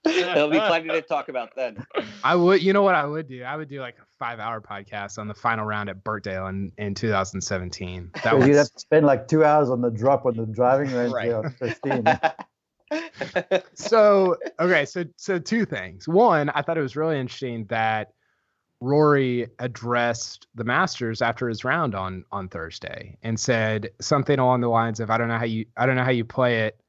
There'll 0.04 0.48
be 0.48 0.58
plenty 0.58 0.88
to 0.88 1.02
talk 1.02 1.28
about 1.28 1.54
then. 1.54 1.84
I 2.24 2.34
would, 2.34 2.62
you 2.62 2.72
know 2.72 2.82
what 2.82 2.94
I 2.94 3.04
would 3.04 3.28
do? 3.28 3.42
I 3.42 3.56
would 3.56 3.68
do 3.68 3.80
like 3.80 3.96
a 3.98 4.06
five-hour 4.18 4.62
podcast 4.62 5.18
on 5.18 5.28
the 5.28 5.34
final 5.34 5.66
round 5.66 5.90
at 5.90 6.02
Birkdale 6.02 6.46
in, 6.48 6.72
in 6.78 6.94
2017. 6.94 8.10
That 8.24 8.46
You'd 8.46 8.56
have 8.56 8.70
to 8.70 8.78
spend 8.78 9.04
like 9.04 9.28
two 9.28 9.44
hours 9.44 9.68
on 9.68 9.82
the 9.82 9.90
drop 9.90 10.24
on 10.24 10.36
the 10.36 10.46
driving 10.46 10.92
range 10.94 11.12
Right. 11.12 11.28
there 11.28 11.38
on 11.38 11.50
15. 11.50 12.18
so 13.74 14.36
okay. 14.58 14.84
So 14.84 15.04
so 15.16 15.38
two 15.38 15.64
things. 15.64 16.08
One, 16.08 16.48
I 16.50 16.62
thought 16.62 16.78
it 16.78 16.82
was 16.82 16.96
really 16.96 17.18
interesting 17.18 17.66
that 17.66 18.12
Rory 18.80 19.46
addressed 19.58 20.46
the 20.54 20.64
Masters 20.64 21.22
after 21.22 21.48
his 21.48 21.62
round 21.62 21.94
on 21.94 22.24
on 22.32 22.48
Thursday 22.48 23.18
and 23.22 23.38
said 23.38 23.90
something 24.00 24.38
along 24.38 24.62
the 24.62 24.68
lines 24.68 24.98
of, 24.98 25.10
"I 25.10 25.18
don't 25.18 25.28
know 25.28 25.38
how 25.38 25.44
you 25.44 25.66
I 25.76 25.86
don't 25.86 25.96
know 25.96 26.04
how 26.04 26.10
you 26.10 26.24
play 26.24 26.62
it." 26.62 26.80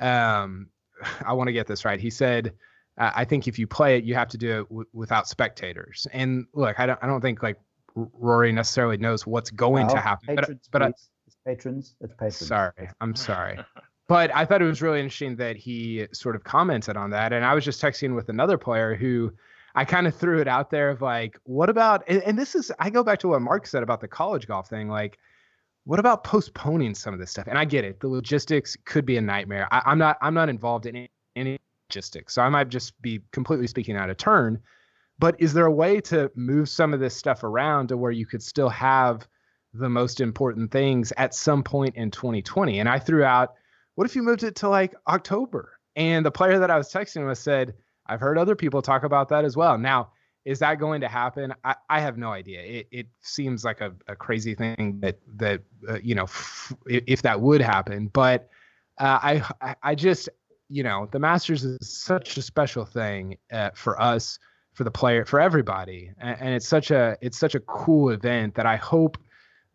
Um, 0.00 0.68
I 1.26 1.32
want 1.32 1.48
to 1.48 1.52
get 1.52 1.66
this 1.66 1.84
right. 1.84 2.00
He 2.00 2.10
said. 2.10 2.52
Uh, 2.98 3.10
I 3.14 3.24
think 3.24 3.48
if 3.48 3.58
you 3.58 3.66
play 3.66 3.96
it, 3.96 4.04
you 4.04 4.14
have 4.14 4.28
to 4.28 4.36
do 4.36 4.60
it 4.60 4.68
w- 4.68 4.88
without 4.92 5.26
spectators. 5.26 6.06
And 6.12 6.44
look, 6.52 6.78
I 6.78 6.84
don't, 6.84 6.98
I 7.02 7.06
don't 7.06 7.22
think 7.22 7.42
like 7.42 7.56
Rory 7.94 8.52
necessarily 8.52 8.98
knows 8.98 9.26
what's 9.26 9.50
going 9.50 9.88
to 9.88 9.96
happen. 9.98 10.36
Patrons, 10.36 10.68
but 10.70 10.82
I, 10.82 10.86
it's 10.88 11.08
patrons. 11.46 11.94
It's 12.02 12.12
patrons. 12.12 12.46
Sorry, 12.46 12.90
I'm 13.00 13.14
sorry. 13.14 13.58
But 14.08 14.34
I 14.34 14.44
thought 14.44 14.60
it 14.60 14.66
was 14.66 14.82
really 14.82 15.00
interesting 15.00 15.36
that 15.36 15.56
he 15.56 16.06
sort 16.12 16.36
of 16.36 16.44
commented 16.44 16.98
on 16.98 17.08
that. 17.10 17.32
And 17.32 17.46
I 17.46 17.54
was 17.54 17.64
just 17.64 17.80
texting 17.80 18.14
with 18.14 18.28
another 18.28 18.58
player 18.58 18.94
who 18.94 19.32
I 19.74 19.86
kind 19.86 20.06
of 20.06 20.14
threw 20.14 20.40
it 20.40 20.48
out 20.48 20.70
there 20.70 20.90
of 20.90 21.00
like, 21.00 21.38
what 21.44 21.70
about, 21.70 22.04
and, 22.08 22.22
and 22.24 22.38
this 22.38 22.54
is, 22.54 22.70
I 22.78 22.90
go 22.90 23.02
back 23.02 23.20
to 23.20 23.28
what 23.28 23.40
Mark 23.40 23.66
said 23.66 23.82
about 23.82 24.02
the 24.02 24.08
college 24.08 24.46
golf 24.46 24.68
thing. 24.68 24.88
Like, 24.88 25.18
what 25.84 25.98
about 25.98 26.24
postponing 26.24 26.94
some 26.94 27.12
of 27.12 27.20
this 27.20 27.30
stuff? 27.30 27.48
And 27.48 27.58
I 27.58 27.64
get 27.64 27.84
it. 27.84 28.00
The 28.00 28.08
logistics 28.08 28.76
could 28.84 29.04
be 29.04 29.16
a 29.16 29.20
nightmare. 29.20 29.68
I, 29.72 29.82
I'm 29.86 29.98
not, 29.98 30.16
I'm 30.20 30.34
not 30.34 30.48
involved 30.48 30.86
in 30.86 30.96
any, 30.96 31.10
any 31.34 31.58
logistics. 31.90 32.34
So 32.34 32.42
I 32.42 32.48
might 32.48 32.68
just 32.68 33.00
be 33.02 33.20
completely 33.32 33.66
speaking 33.66 33.96
out 33.96 34.10
of 34.10 34.16
turn. 34.16 34.60
But 35.18 35.36
is 35.40 35.52
there 35.52 35.66
a 35.66 35.72
way 35.72 36.00
to 36.02 36.30
move 36.34 36.68
some 36.68 36.94
of 36.94 37.00
this 37.00 37.16
stuff 37.16 37.44
around 37.44 37.88
to 37.88 37.96
where 37.96 38.12
you 38.12 38.26
could 38.26 38.42
still 38.42 38.68
have 38.68 39.26
the 39.74 39.88
most 39.88 40.20
important 40.20 40.70
things 40.70 41.12
at 41.16 41.34
some 41.34 41.62
point 41.62 41.96
in 41.96 42.10
2020? 42.10 42.78
And 42.78 42.88
I 42.88 42.98
threw 42.98 43.24
out, 43.24 43.54
what 43.94 44.06
if 44.06 44.16
you 44.16 44.22
moved 44.22 44.42
it 44.42 44.56
to 44.56 44.68
like 44.68 44.94
October? 45.06 45.78
And 45.96 46.24
the 46.24 46.30
player 46.30 46.58
that 46.58 46.70
I 46.70 46.78
was 46.78 46.90
texting 46.90 47.26
with 47.26 47.38
said, 47.38 47.74
I've 48.06 48.20
heard 48.20 48.38
other 48.38 48.56
people 48.56 48.82
talk 48.82 49.04
about 49.04 49.28
that 49.28 49.44
as 49.44 49.56
well. 49.56 49.78
Now, 49.78 50.12
is 50.44 50.58
that 50.58 50.78
going 50.78 51.00
to 51.00 51.08
happen? 51.08 51.54
I, 51.64 51.74
I 51.88 52.00
have 52.00 52.18
no 52.18 52.32
idea. 52.32 52.60
It, 52.62 52.88
it 52.90 53.06
seems 53.20 53.64
like 53.64 53.80
a, 53.80 53.92
a 54.08 54.16
crazy 54.16 54.54
thing 54.54 54.98
that 55.00 55.18
that 55.36 55.60
uh, 55.88 55.98
you 56.02 56.14
know 56.14 56.24
f- 56.24 56.72
if 56.86 57.22
that 57.22 57.40
would 57.40 57.60
happen. 57.60 58.08
But 58.08 58.48
uh, 58.98 59.18
I 59.22 59.42
I- 59.60 59.76
I 59.82 59.94
just 59.94 60.28
you 60.68 60.82
know 60.82 61.08
the 61.12 61.18
Masters 61.18 61.64
is 61.64 61.78
such 61.88 62.36
a 62.36 62.42
special 62.42 62.84
thing 62.84 63.36
uh, 63.52 63.70
for 63.74 64.00
us, 64.02 64.38
for 64.74 64.84
the 64.84 64.90
player, 64.90 65.24
for 65.24 65.38
everybody, 65.40 66.10
and, 66.18 66.36
and 66.40 66.48
it's 66.54 66.66
such 66.68 66.90
a 66.90 67.16
it's 67.20 67.38
such 67.38 67.54
a 67.54 67.60
cool 67.60 68.10
event 68.10 68.54
that 68.56 68.66
I 68.66 68.76
hope 68.76 69.18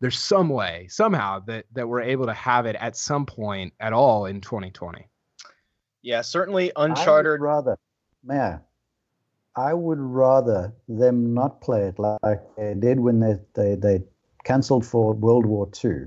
there's 0.00 0.18
some 0.18 0.48
way 0.48 0.86
somehow 0.90 1.40
that 1.46 1.64
that 1.72 1.88
we're 1.88 2.02
able 2.02 2.26
to 2.26 2.34
have 2.34 2.66
it 2.66 2.76
at 2.76 2.96
some 2.96 3.24
point 3.26 3.72
at 3.80 3.92
all 3.92 4.26
in 4.26 4.40
2020. 4.40 5.08
Yeah, 6.02 6.20
certainly 6.20 6.74
I 6.76 6.82
would 6.82 6.90
uncharted. 6.90 7.40
rather, 7.40 7.76
may 8.22 8.56
I? 9.58 9.74
Would 9.74 9.98
rather 9.98 10.72
them 10.88 11.34
not 11.34 11.60
play 11.60 11.88
it 11.88 11.98
like 11.98 12.40
they 12.56 12.74
did 12.74 13.00
when 13.00 13.20
they, 13.20 13.36
they, 13.54 13.74
they 13.74 14.04
cancelled 14.44 14.86
for 14.86 15.12
World 15.12 15.46
War 15.46 15.68
II 15.84 16.06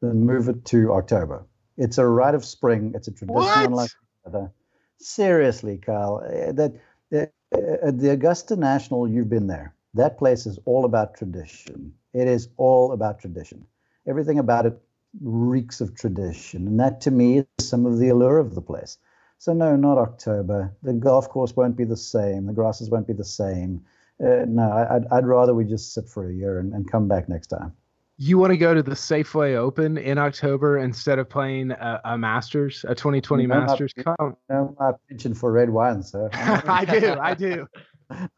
than 0.00 0.26
move 0.26 0.48
it 0.48 0.64
to 0.66 0.92
October. 0.92 1.44
It's 1.76 1.98
a 1.98 2.06
rite 2.06 2.34
of 2.34 2.44
spring. 2.44 2.92
It's 2.94 3.08
a 3.08 3.12
tradition 3.12 3.34
What? 3.36 3.66
unlike 3.66 3.90
other. 4.26 4.50
Seriously, 4.98 5.78
Kyle, 5.78 6.22
eh, 6.30 6.52
that 6.52 6.74
eh, 7.12 7.26
the 7.50 8.10
Augusta 8.10 8.54
National, 8.56 9.08
you've 9.08 9.30
been 9.30 9.46
there. 9.46 9.74
That 9.94 10.18
place 10.18 10.46
is 10.46 10.58
all 10.66 10.84
about 10.84 11.14
tradition. 11.14 11.92
It 12.12 12.28
is 12.28 12.48
all 12.58 12.92
about 12.92 13.18
tradition. 13.18 13.64
Everything 14.06 14.38
about 14.38 14.66
it 14.66 14.78
reeks 15.20 15.80
of 15.80 15.94
tradition, 15.94 16.66
and 16.68 16.78
that 16.78 17.00
to 17.02 17.10
me 17.10 17.38
is 17.38 17.46
some 17.68 17.86
of 17.86 17.98
the 17.98 18.10
allure 18.10 18.38
of 18.38 18.54
the 18.54 18.62
place. 18.62 18.98
So 19.40 19.54
no, 19.54 19.74
not 19.74 19.96
October. 19.96 20.70
The 20.82 20.92
golf 20.92 21.30
course 21.30 21.56
won't 21.56 21.74
be 21.74 21.84
the 21.84 21.96
same. 21.96 22.44
The 22.44 22.52
grasses 22.52 22.90
won't 22.90 23.06
be 23.06 23.14
the 23.14 23.24
same. 23.24 23.82
Uh, 24.22 24.44
no, 24.46 24.70
I- 24.70 24.96
I'd, 24.96 25.06
I'd 25.10 25.26
rather 25.26 25.54
we 25.54 25.64
just 25.64 25.94
sit 25.94 26.06
for 26.10 26.28
a 26.28 26.32
year 26.34 26.58
and, 26.58 26.74
and 26.74 26.90
come 26.90 27.08
back 27.08 27.26
next 27.26 27.46
time. 27.46 27.72
You 28.18 28.36
want 28.36 28.50
to 28.50 28.58
go 28.58 28.74
to 28.74 28.82
the 28.82 28.90
Safeway 28.90 29.56
Open 29.56 29.96
in 29.96 30.18
October 30.18 30.76
instead 30.76 31.18
of 31.18 31.26
playing 31.30 31.70
a, 31.70 32.02
a 32.04 32.18
Masters, 32.18 32.84
a 32.86 32.94
2020 32.94 33.46
No, 33.46 33.54
not- 33.60 33.68
Masters? 33.70 33.94
Come, 33.94 34.36
No, 34.50 34.76
my 34.78 34.92
penchant 35.08 35.38
for 35.38 35.50
red 35.50 35.70
wine, 35.70 36.02
sir. 36.02 36.28
I 36.34 36.84
do, 36.84 37.14
I 37.18 37.34
do. 37.34 37.66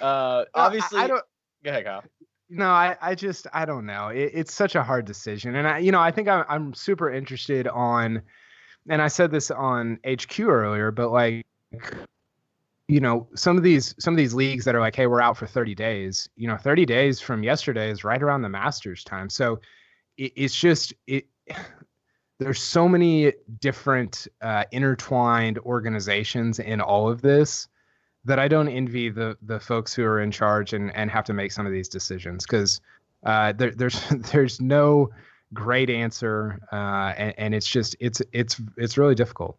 Uh, 0.00 0.44
I- 0.54 0.66
obviously, 0.66 0.98
I, 0.98 1.06
don't. 1.06 1.24
go 1.64 1.70
ahead, 1.70 1.84
Kyle. 1.84 2.04
No, 2.50 2.68
I, 2.68 2.96
I 3.00 3.14
just 3.14 3.46
I 3.52 3.64
don't 3.64 3.86
know. 3.86 4.08
It, 4.08 4.32
it's 4.34 4.52
such 4.52 4.74
a 4.74 4.82
hard 4.82 5.04
decision, 5.04 5.54
and 5.54 5.68
I, 5.68 5.78
you 5.78 5.92
know, 5.92 6.00
I 6.00 6.10
think 6.10 6.26
I'm 6.28 6.44
I'm 6.48 6.74
super 6.74 7.12
interested 7.12 7.68
on, 7.68 8.22
and 8.88 9.02
I 9.02 9.08
said 9.08 9.30
this 9.30 9.50
on 9.50 9.98
HQ 10.06 10.40
earlier, 10.40 10.90
but 10.90 11.10
like, 11.10 11.46
you 12.88 13.00
know, 13.00 13.28
some 13.34 13.56
of 13.56 13.62
these 13.62 13.94
some 13.98 14.14
of 14.14 14.18
these 14.18 14.34
leagues 14.34 14.64
that 14.64 14.74
are 14.74 14.80
like, 14.80 14.96
hey, 14.96 15.06
we're 15.06 15.20
out 15.20 15.36
for 15.36 15.46
30 15.46 15.74
days. 15.74 16.28
You 16.36 16.48
know, 16.48 16.56
30 16.56 16.86
days 16.86 17.20
from 17.20 17.42
yesterday 17.42 17.90
is 17.90 18.04
right 18.04 18.22
around 18.22 18.42
the 18.42 18.48
Masters 18.48 19.04
time, 19.04 19.28
so 19.28 19.60
it, 20.16 20.32
it's 20.36 20.54
just 20.54 20.94
it. 21.06 21.26
There's 22.40 22.62
so 22.62 22.88
many 22.88 23.32
different 23.58 24.28
uh, 24.42 24.62
intertwined 24.70 25.58
organizations 25.58 26.60
in 26.60 26.80
all 26.80 27.08
of 27.10 27.20
this 27.20 27.66
that 28.24 28.38
I 28.38 28.46
don't 28.46 28.68
envy 28.68 29.08
the 29.08 29.36
the 29.42 29.58
folks 29.58 29.92
who 29.92 30.04
are 30.04 30.20
in 30.20 30.30
charge 30.30 30.72
and 30.72 30.94
and 30.94 31.10
have 31.10 31.24
to 31.24 31.32
make 31.32 31.50
some 31.50 31.66
of 31.66 31.72
these 31.72 31.88
decisions 31.88 32.46
because 32.46 32.80
uh, 33.24 33.52
there, 33.52 33.72
there's 33.72 34.00
there's 34.32 34.60
no 34.60 35.10
great 35.54 35.90
answer 35.90 36.60
uh, 36.72 37.14
and, 37.16 37.34
and 37.38 37.54
it's 37.54 37.66
just 37.66 37.96
it's 38.00 38.20
it's 38.32 38.60
it's 38.76 38.98
really 38.98 39.14
difficult. 39.14 39.58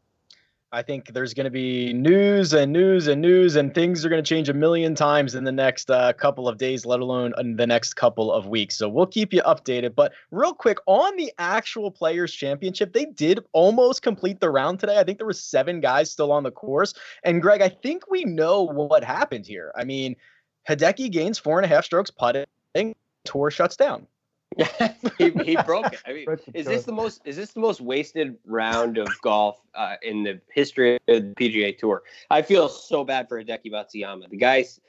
I 0.72 0.84
think 0.84 1.14
there's 1.14 1.34
going 1.34 1.46
to 1.46 1.52
be 1.52 1.94
news 1.94 2.54
and 2.54 2.72
news 2.72 3.08
and 3.08 3.20
news, 3.20 3.56
and 3.56 3.74
things 3.74 4.06
are 4.06 4.10
going 4.10 4.24
to 4.24 4.28
change 4.28 4.50
a 4.50 4.54
million 4.54 4.94
times 4.94 5.34
in 5.34 5.44
the 5.44 5.52
next 5.52 5.90
uh, 5.90 6.14
couple 6.14 6.48
of 6.48 6.60
days, 6.60 6.86
let 6.86 7.00
alone 7.00 7.34
in 7.40 7.56
the 7.56 7.66
next 7.66 7.96
couple 7.96 8.32
of 8.32 8.46
weeks. 8.46 8.78
So 8.78 8.88
we'll 8.88 9.08
keep 9.08 9.34
you 9.34 9.42
updated. 9.42 9.96
But 9.96 10.14
real 10.30 10.54
quick, 10.54 10.78
on 10.86 11.16
the 11.16 11.34
actual 11.40 11.90
Players 11.90 12.32
Championship, 12.36 12.94
they 12.94 13.06
did 13.06 13.40
almost 13.52 14.04
complete 14.04 14.42
the 14.42 14.52
round 14.52 14.80
today. 14.80 15.00
I 15.00 15.04
think 15.04 15.18
there 15.18 15.26
were 15.26 15.34
seven 15.34 15.80
guys 15.80 16.12
still 16.12 16.32
on 16.32 16.44
the 16.44 16.52
course. 16.52 16.94
And 17.24 17.42
Greg, 17.42 17.62
I 17.64 17.70
think 17.70 18.04
we 18.12 18.24
know 18.26 18.62
what 18.62 19.04
happened 19.04 19.48
here. 19.48 19.72
I 19.76 19.86
mean, 19.86 20.16
Hideki 20.70 21.12
gains 21.12 21.40
four 21.40 21.58
and 21.58 21.66
a 21.66 21.68
half 21.68 21.86
strokes 21.86 22.12
putting, 22.12 22.46
tour 23.26 23.50
shuts 23.50 23.76
down. 23.76 24.06
he, 25.18 25.30
he 25.30 25.58
broke 25.66 25.94
it. 25.94 26.00
I 26.06 26.14
mean, 26.14 26.26
is 26.54 26.66
this 26.66 26.84
the 26.84 26.92
most 26.92 27.22
is 27.26 27.36
this 27.36 27.52
the 27.52 27.60
most 27.60 27.82
wasted 27.82 28.38
round 28.46 28.98
of 28.98 29.08
golf 29.22 29.60
uh, 29.76 29.96
in 30.02 30.24
the 30.24 30.42
history 30.52 30.96
of 30.96 31.02
the 31.08 31.34
PGA 31.36 31.78
Tour? 31.78 32.04
I 32.30 32.42
feel 32.42 32.68
so 32.68 33.04
bad 33.04 33.30
for 33.30 33.42
Hideki 33.42 33.72
Matsuyama. 33.72 34.30
The 34.30 34.38
guy's 34.38 34.80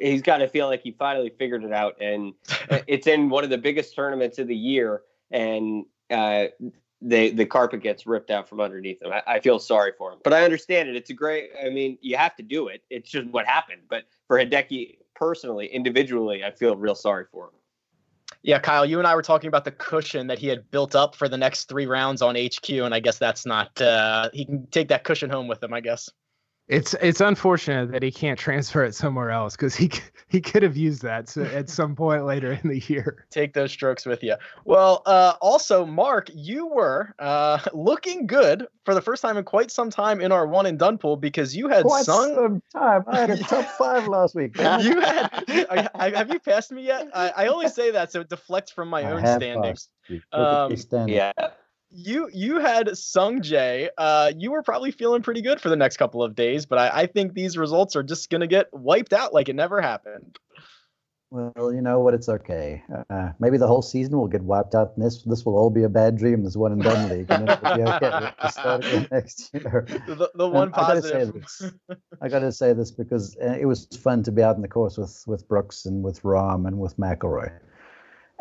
he's 0.00 0.22
got 0.22 0.38
to 0.38 0.48
feel 0.48 0.66
like 0.66 0.82
he 0.82 0.92
finally 0.92 1.30
figured 1.38 1.64
it 1.64 1.72
out, 1.72 2.00
and 2.00 2.32
it's 2.86 3.06
in 3.06 3.28
one 3.28 3.44
of 3.44 3.50
the 3.50 3.58
biggest 3.58 3.94
tournaments 3.94 4.38
of 4.38 4.48
the 4.48 4.56
year, 4.56 5.02
and 5.30 5.84
uh, 6.10 6.46
the 7.00 7.30
the 7.30 7.46
carpet 7.46 7.82
gets 7.82 8.06
ripped 8.06 8.30
out 8.30 8.48
from 8.48 8.60
underneath 8.60 9.02
him. 9.02 9.12
I, 9.12 9.22
I 9.26 9.40
feel 9.40 9.58
sorry 9.58 9.92
for 9.96 10.12
him, 10.12 10.18
but 10.24 10.32
I 10.32 10.44
understand 10.44 10.88
it. 10.88 10.96
It's 10.96 11.10
a 11.10 11.14
great. 11.14 11.50
I 11.64 11.68
mean, 11.68 11.98
you 12.00 12.16
have 12.16 12.34
to 12.36 12.42
do 12.42 12.68
it. 12.68 12.82
It's 12.90 13.10
just 13.10 13.28
what 13.28 13.46
happened. 13.46 13.82
But 13.88 14.04
for 14.26 14.38
Hideki 14.38 14.96
personally, 15.14 15.66
individually, 15.66 16.44
I 16.44 16.50
feel 16.50 16.76
real 16.76 16.94
sorry 16.94 17.26
for 17.30 17.46
him. 17.46 17.52
Yeah, 18.42 18.58
Kyle, 18.58 18.84
you 18.84 18.98
and 18.98 19.06
I 19.06 19.14
were 19.14 19.22
talking 19.22 19.48
about 19.48 19.64
the 19.64 19.70
cushion 19.70 20.26
that 20.26 20.38
he 20.38 20.48
had 20.48 20.70
built 20.70 20.96
up 20.96 21.14
for 21.14 21.28
the 21.28 21.38
next 21.38 21.66
three 21.68 21.86
rounds 21.86 22.22
on 22.22 22.34
HQ, 22.36 22.68
and 22.70 22.94
I 22.94 23.00
guess 23.00 23.18
that's 23.18 23.46
not. 23.46 23.80
Uh, 23.80 24.30
he 24.32 24.44
can 24.44 24.66
take 24.68 24.88
that 24.88 25.04
cushion 25.04 25.30
home 25.30 25.46
with 25.46 25.62
him, 25.62 25.72
I 25.72 25.80
guess. 25.80 26.10
It's 26.72 26.94
it's 27.02 27.20
unfortunate 27.20 27.92
that 27.92 28.02
he 28.02 28.10
can't 28.10 28.38
transfer 28.38 28.82
it 28.82 28.94
somewhere 28.94 29.30
else 29.30 29.54
because 29.56 29.74
he 29.76 29.90
he 30.28 30.40
could 30.40 30.62
have 30.62 30.74
used 30.74 31.02
that 31.02 31.28
so 31.28 31.42
at 31.42 31.68
some 31.68 31.94
point 31.94 32.24
later 32.24 32.52
in 32.62 32.66
the 32.70 32.78
year. 32.88 33.26
Take 33.30 33.52
those 33.52 33.70
strokes 33.70 34.06
with 34.06 34.22
you. 34.22 34.36
Well, 34.64 35.02
uh, 35.04 35.34
also, 35.42 35.84
Mark, 35.84 36.30
you 36.32 36.66
were 36.66 37.14
uh, 37.18 37.58
looking 37.74 38.26
good 38.26 38.66
for 38.86 38.94
the 38.94 39.02
first 39.02 39.20
time 39.20 39.36
in 39.36 39.44
quite 39.44 39.70
some 39.70 39.90
time 39.90 40.22
in 40.22 40.32
our 40.32 40.46
one 40.46 40.64
and 40.64 40.78
done 40.78 40.96
pool 40.96 41.16
because 41.18 41.54
you 41.54 41.68
had 41.68 41.84
Quite 41.84 42.06
sung. 42.06 42.34
some 42.34 42.62
time. 42.72 43.04
I 43.06 43.20
had 43.20 43.30
a 43.32 43.36
top 43.36 43.66
five 43.78 44.08
last 44.08 44.34
week. 44.34 44.56
you 44.56 44.98
had. 45.00 45.28
I, 45.70 45.88
I, 45.94 46.10
have 46.16 46.32
you 46.32 46.40
passed 46.40 46.72
me 46.72 46.86
yet? 46.86 47.06
I, 47.14 47.28
I 47.36 47.46
only 47.48 47.68
say 47.68 47.90
that 47.90 48.10
so 48.12 48.20
it 48.22 48.30
deflects 48.30 48.72
from 48.72 48.88
my 48.88 49.02
I 49.02 49.10
own 49.12 49.20
have 49.20 49.42
standings. 49.42 49.66
passed 49.66 49.90
you. 50.08 50.22
Look 50.32 50.40
at 50.48 50.68
me 50.70 50.74
Um, 50.74 50.76
standing. 50.78 51.16
Yeah. 51.16 51.32
You 51.94 52.28
you 52.32 52.58
had 52.58 52.96
Sung 52.96 53.40
Jae. 53.40 53.88
Uh, 53.98 54.32
you 54.36 54.50
were 54.50 54.62
probably 54.62 54.90
feeling 54.90 55.22
pretty 55.22 55.42
good 55.42 55.60
for 55.60 55.68
the 55.68 55.76
next 55.76 55.98
couple 55.98 56.22
of 56.22 56.34
days, 56.34 56.64
but 56.66 56.78
I, 56.78 57.02
I 57.02 57.06
think 57.06 57.34
these 57.34 57.58
results 57.58 57.96
are 57.96 58.02
just 58.02 58.30
gonna 58.30 58.46
get 58.46 58.68
wiped 58.72 59.12
out 59.12 59.34
like 59.34 59.48
it 59.48 59.56
never 59.56 59.80
happened. 59.80 60.38
Well, 61.32 61.72
you 61.72 61.80
know 61.80 62.00
what? 62.00 62.12
It's 62.12 62.28
okay. 62.28 62.82
Uh, 63.08 63.30
maybe 63.40 63.56
the 63.56 63.66
whole 63.66 63.80
season 63.80 64.18
will 64.18 64.28
get 64.28 64.42
wiped 64.42 64.74
out, 64.74 64.92
and 64.96 65.06
this 65.06 65.22
this 65.22 65.46
will 65.46 65.56
all 65.56 65.70
be 65.70 65.82
a 65.82 65.88
bad 65.88 66.18
dream. 66.18 66.44
This 66.44 66.56
one 66.56 66.72
and 66.72 66.82
done 66.82 67.08
league, 67.08 67.30
and 67.30 67.48
it'll 67.48 67.76
be 67.76 67.82
okay. 67.82 68.30
We'll 68.42 68.50
start 68.50 68.84
again 68.84 69.08
next 69.12 69.50
year. 69.54 69.86
The, 70.06 70.30
the 70.34 70.48
one 70.48 70.68
And 70.68 70.74
I 70.74 70.88
gotta 70.88 71.02
say 71.02 71.12
positive. 71.20 71.42
this. 71.42 71.72
I 72.20 72.28
got 72.28 72.40
to 72.40 72.52
say 72.52 72.74
this 72.74 72.90
because 72.90 73.34
uh, 73.42 73.56
it 73.58 73.64
was 73.64 73.86
fun 73.86 74.22
to 74.24 74.32
be 74.32 74.42
out 74.42 74.56
in 74.56 74.62
the 74.62 74.68
course 74.68 74.98
with 74.98 75.24
with 75.26 75.48
Brooks 75.48 75.86
and 75.86 76.02
with 76.02 76.22
Rahm 76.22 76.66
and 76.66 76.78
with 76.78 76.98
McIlroy. 76.98 77.50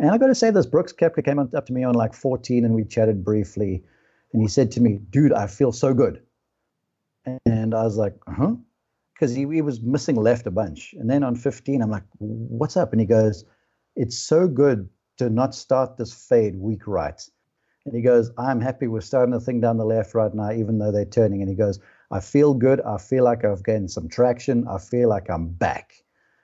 And 0.02 0.10
I 0.10 0.18
got 0.18 0.28
to 0.28 0.36
say 0.36 0.50
this: 0.50 0.66
Brooks 0.66 0.92
Koepka 0.92 1.24
came 1.24 1.38
up 1.38 1.66
to 1.68 1.74
me 1.74 1.84
on 1.84 1.94
like 1.94 2.16
14, 2.16 2.66
and 2.66 2.74
we 2.74 2.84
chatted 2.84 3.24
briefly, 3.24 3.84
and 4.34 4.42
he 4.42 4.48
said 4.48 4.72
to 4.72 4.82
me, 4.82 5.00
"Dude, 5.12 5.32
I 5.32 5.46
feel 5.46 5.72
so 5.72 5.94
good." 5.94 6.22
And 7.46 7.76
I 7.76 7.84
was 7.84 7.98
like, 7.98 8.16
"Huh?" 8.28 8.56
Because 9.14 9.36
he, 9.36 9.42
he 9.42 9.62
was 9.62 9.80
missing 9.82 10.16
left 10.16 10.48
a 10.48 10.52
bunch. 10.52 10.96
And 11.00 11.08
then 11.08 11.24
on 11.24 11.36
15, 11.36 11.84
I'm 11.84 11.92
like, 11.92 12.04
"What's 12.18 12.76
up?" 12.76 12.92
And 12.94 13.00
he 13.00 13.06
goes, 13.06 13.46
"It's 13.96 14.18
so 14.18 14.48
good 14.48 14.90
to 15.18 15.30
not 15.30 15.54
start 15.54 15.98
this 15.98 16.14
fade 16.14 16.56
weak 16.58 16.88
right." 16.88 17.22
And 17.86 17.96
he 17.96 18.02
goes, 18.02 18.32
"I'm 18.40 18.60
happy 18.60 18.88
we're 18.88 19.02
starting 19.02 19.34
the 19.34 19.40
thing 19.40 19.62
down 19.62 19.78
the 19.78 19.86
left 19.86 20.16
right 20.16 20.34
now, 20.34 20.52
even 20.52 20.80
though 20.80 20.92
they're 20.92 21.06
turning." 21.06 21.42
And 21.42 21.50
he 21.50 21.56
goes, 21.56 21.80
I 22.12 22.20
feel 22.20 22.54
good. 22.54 22.82
I 22.82 22.98
feel 22.98 23.24
like 23.24 23.46
I've 23.46 23.64
gained 23.64 23.90
some 23.90 24.10
traction. 24.10 24.68
I 24.68 24.80
feel 24.80 25.08
like 25.08 25.30
I'm 25.30 25.48
back. 25.48 25.94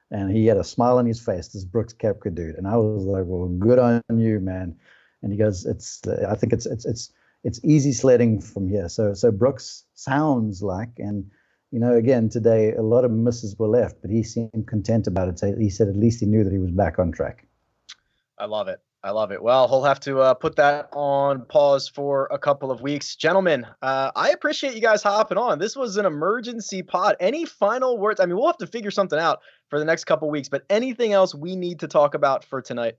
And 0.09 0.31
he 0.31 0.45
had 0.45 0.57
a 0.57 0.63
smile 0.63 0.97
on 0.97 1.05
his 1.05 1.19
face, 1.19 1.49
this 1.49 1.65
Brooks 1.65 1.93
Koepka 1.93 2.33
dude. 2.33 2.55
And 2.55 2.67
I 2.67 2.77
was 2.77 3.03
like, 3.03 3.23
well, 3.25 3.47
good 3.47 3.79
on 3.79 4.01
you, 4.09 4.39
man. 4.39 4.75
And 5.21 5.31
he 5.31 5.37
goes, 5.37 5.65
it's, 5.65 6.01
I 6.07 6.35
think 6.35 6.53
it's, 6.53 6.65
it's, 6.65 6.85
it's, 6.85 7.11
it's 7.43 7.59
easy 7.63 7.91
sledding 7.91 8.39
from 8.39 8.69
here. 8.69 8.87
So, 8.87 9.13
so 9.13 9.31
Brooks 9.31 9.83
sounds 9.95 10.61
like, 10.61 10.91
and, 10.97 11.29
you 11.71 11.79
know, 11.79 11.93
again, 11.93 12.29
today, 12.29 12.73
a 12.73 12.81
lot 12.81 13.03
of 13.03 13.11
misses 13.11 13.57
were 13.57 13.67
left, 13.67 14.01
but 14.01 14.09
he 14.09 14.23
seemed 14.23 14.67
content 14.67 15.07
about 15.07 15.27
it. 15.27 15.39
So 15.39 15.53
he 15.57 15.69
said 15.69 15.89
at 15.89 15.97
least 15.97 16.21
he 16.21 16.25
knew 16.25 16.43
that 16.43 16.53
he 16.53 16.59
was 16.59 16.71
back 16.71 16.99
on 16.99 17.11
track. 17.11 17.45
I 18.37 18.45
love 18.45 18.69
it. 18.69 18.79
I 19.03 19.11
love 19.11 19.31
it. 19.31 19.41
Well, 19.41 19.67
he'll 19.67 19.83
have 19.83 19.99
to 20.01 20.19
uh, 20.19 20.33
put 20.33 20.55
that 20.55 20.89
on 20.91 21.45
pause 21.45 21.87
for 21.87 22.27
a 22.31 22.39
couple 22.39 22.71
of 22.71 22.81
weeks. 22.81 23.15
Gentlemen, 23.15 23.65
uh, 23.81 24.11
I 24.15 24.31
appreciate 24.31 24.73
you 24.73 24.81
guys 24.81 25.03
hopping 25.03 25.37
on. 25.37 25.59
This 25.59 25.75
was 25.75 25.97
an 25.97 26.05
emergency 26.05 26.81
pod. 26.81 27.15
Any 27.19 27.45
final 27.45 27.97
words? 27.97 28.19
I 28.19 28.25
mean, 28.25 28.35
we'll 28.35 28.47
have 28.47 28.57
to 28.57 28.67
figure 28.67 28.91
something 28.91 29.19
out 29.19 29.39
for 29.69 29.77
the 29.79 29.85
next 29.85 30.05
couple 30.05 30.29
weeks, 30.29 30.49
but 30.49 30.63
anything 30.69 31.13
else 31.13 31.35
we 31.35 31.55
need 31.55 31.79
to 31.81 31.87
talk 31.87 32.15
about 32.15 32.43
for 32.43 32.61
tonight? 32.61 32.95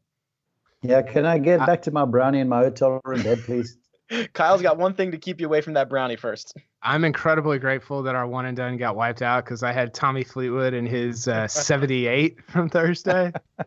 Yeah. 0.82 1.02
Can 1.02 1.26
I 1.26 1.38
get 1.38 1.60
I- 1.60 1.66
back 1.66 1.82
to 1.82 1.90
my 1.90 2.04
brownie 2.04 2.38
in 2.38 2.48
my 2.48 2.60
hotel 2.60 3.00
room 3.04 3.22
bed, 3.22 3.40
please? 3.44 3.76
Kyle's 4.32 4.62
got 4.62 4.78
one 4.78 4.94
thing 4.94 5.10
to 5.10 5.18
keep 5.18 5.40
you 5.40 5.46
away 5.46 5.60
from 5.60 5.74
that 5.74 5.90
brownie 5.90 6.16
first. 6.16 6.56
I'm 6.82 7.04
incredibly 7.04 7.58
grateful 7.58 8.02
that 8.04 8.14
our 8.14 8.26
one 8.26 8.46
and 8.46 8.56
done 8.56 8.78
got 8.78 8.96
wiped 8.96 9.20
out 9.20 9.44
because 9.44 9.62
I 9.62 9.72
had 9.72 9.92
Tommy 9.92 10.24
Fleetwood 10.24 10.72
and 10.72 10.88
his 10.88 11.28
uh, 11.28 11.46
78 11.48 12.38
from 12.46 12.68
Thursday. 12.68 13.32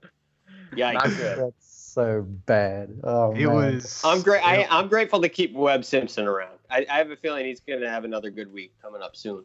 Yeah, 0.74 0.94
Not 0.94 1.04
good. 1.04 1.54
That's 1.96 2.08
so 2.08 2.22
bad. 2.46 2.90
Oh, 3.04 3.34
It 3.34 3.48
man. 3.48 3.54
was. 3.54 4.02
I'm 4.06 4.22
great. 4.22 4.46
I, 4.46 4.58
it- 4.62 4.68
I'm 4.74 4.88
grateful 4.88 5.22
to 5.22 5.30
keep 5.30 5.54
Webb 5.54 5.84
Simpson 5.84 6.26
around. 6.26 6.58
I, 6.70 6.86
I 6.90 6.98
have 6.98 7.12
a 7.12 7.18
feeling 7.18 7.46
he's 7.46 7.60
going 7.60 7.82
to 7.82 7.90
have 7.90 8.06
another 8.06 8.30
good 8.32 8.52
week 8.54 8.72
coming 8.82 9.02
up 9.02 9.16
soon. 9.16 9.44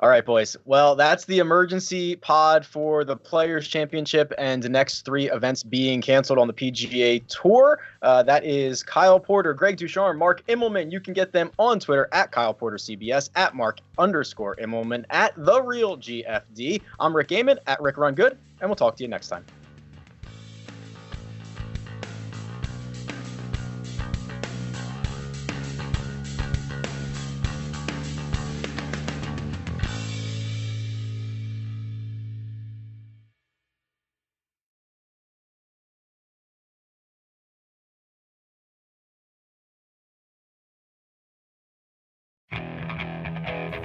All 0.00 0.08
right, 0.10 0.26
boys. 0.26 0.56
Well, 0.66 0.94
that's 0.96 1.24
the 1.24 1.38
emergency 1.38 2.16
pod 2.16 2.66
for 2.66 3.02
the 3.04 3.16
Players 3.16 3.66
Championship 3.68 4.30
and 4.36 4.62
the 4.62 4.68
next 4.68 5.06
three 5.06 5.30
events 5.30 5.62
being 5.62 6.02
canceled 6.02 6.38
on 6.38 6.48
the 6.48 6.52
PGA 6.52 7.22
Tour. 7.28 7.78
Uh, 8.02 8.22
that 8.24 8.44
is 8.44 8.82
Kyle 8.82 9.18
Porter, 9.20 9.54
Greg 9.54 9.76
Ducharme, 9.78 10.18
Mark 10.18 10.44
Immelman. 10.48 10.92
You 10.92 11.00
can 11.00 11.14
get 11.14 11.32
them 11.32 11.50
on 11.58 11.78
Twitter 11.80 12.08
at 12.12 12.30
Kyle 12.32 12.52
Porter 12.52 12.76
CBS, 12.76 13.30
at 13.36 13.54
Mark 13.54 13.78
underscore 13.96 14.56
Immelman, 14.56 15.04
at 15.10 15.32
The 15.36 15.62
Real 15.62 15.96
GFD. 15.96 16.82
I'm 17.00 17.16
Rick 17.16 17.28
Gehman, 17.28 17.56
at 17.66 17.80
Rick 17.80 17.96
Run 17.96 18.14
Good, 18.14 18.36
and 18.60 18.68
we'll 18.68 18.76
talk 18.76 18.96
to 18.96 19.02
you 19.02 19.08
next 19.08 19.28
time. 19.28 19.46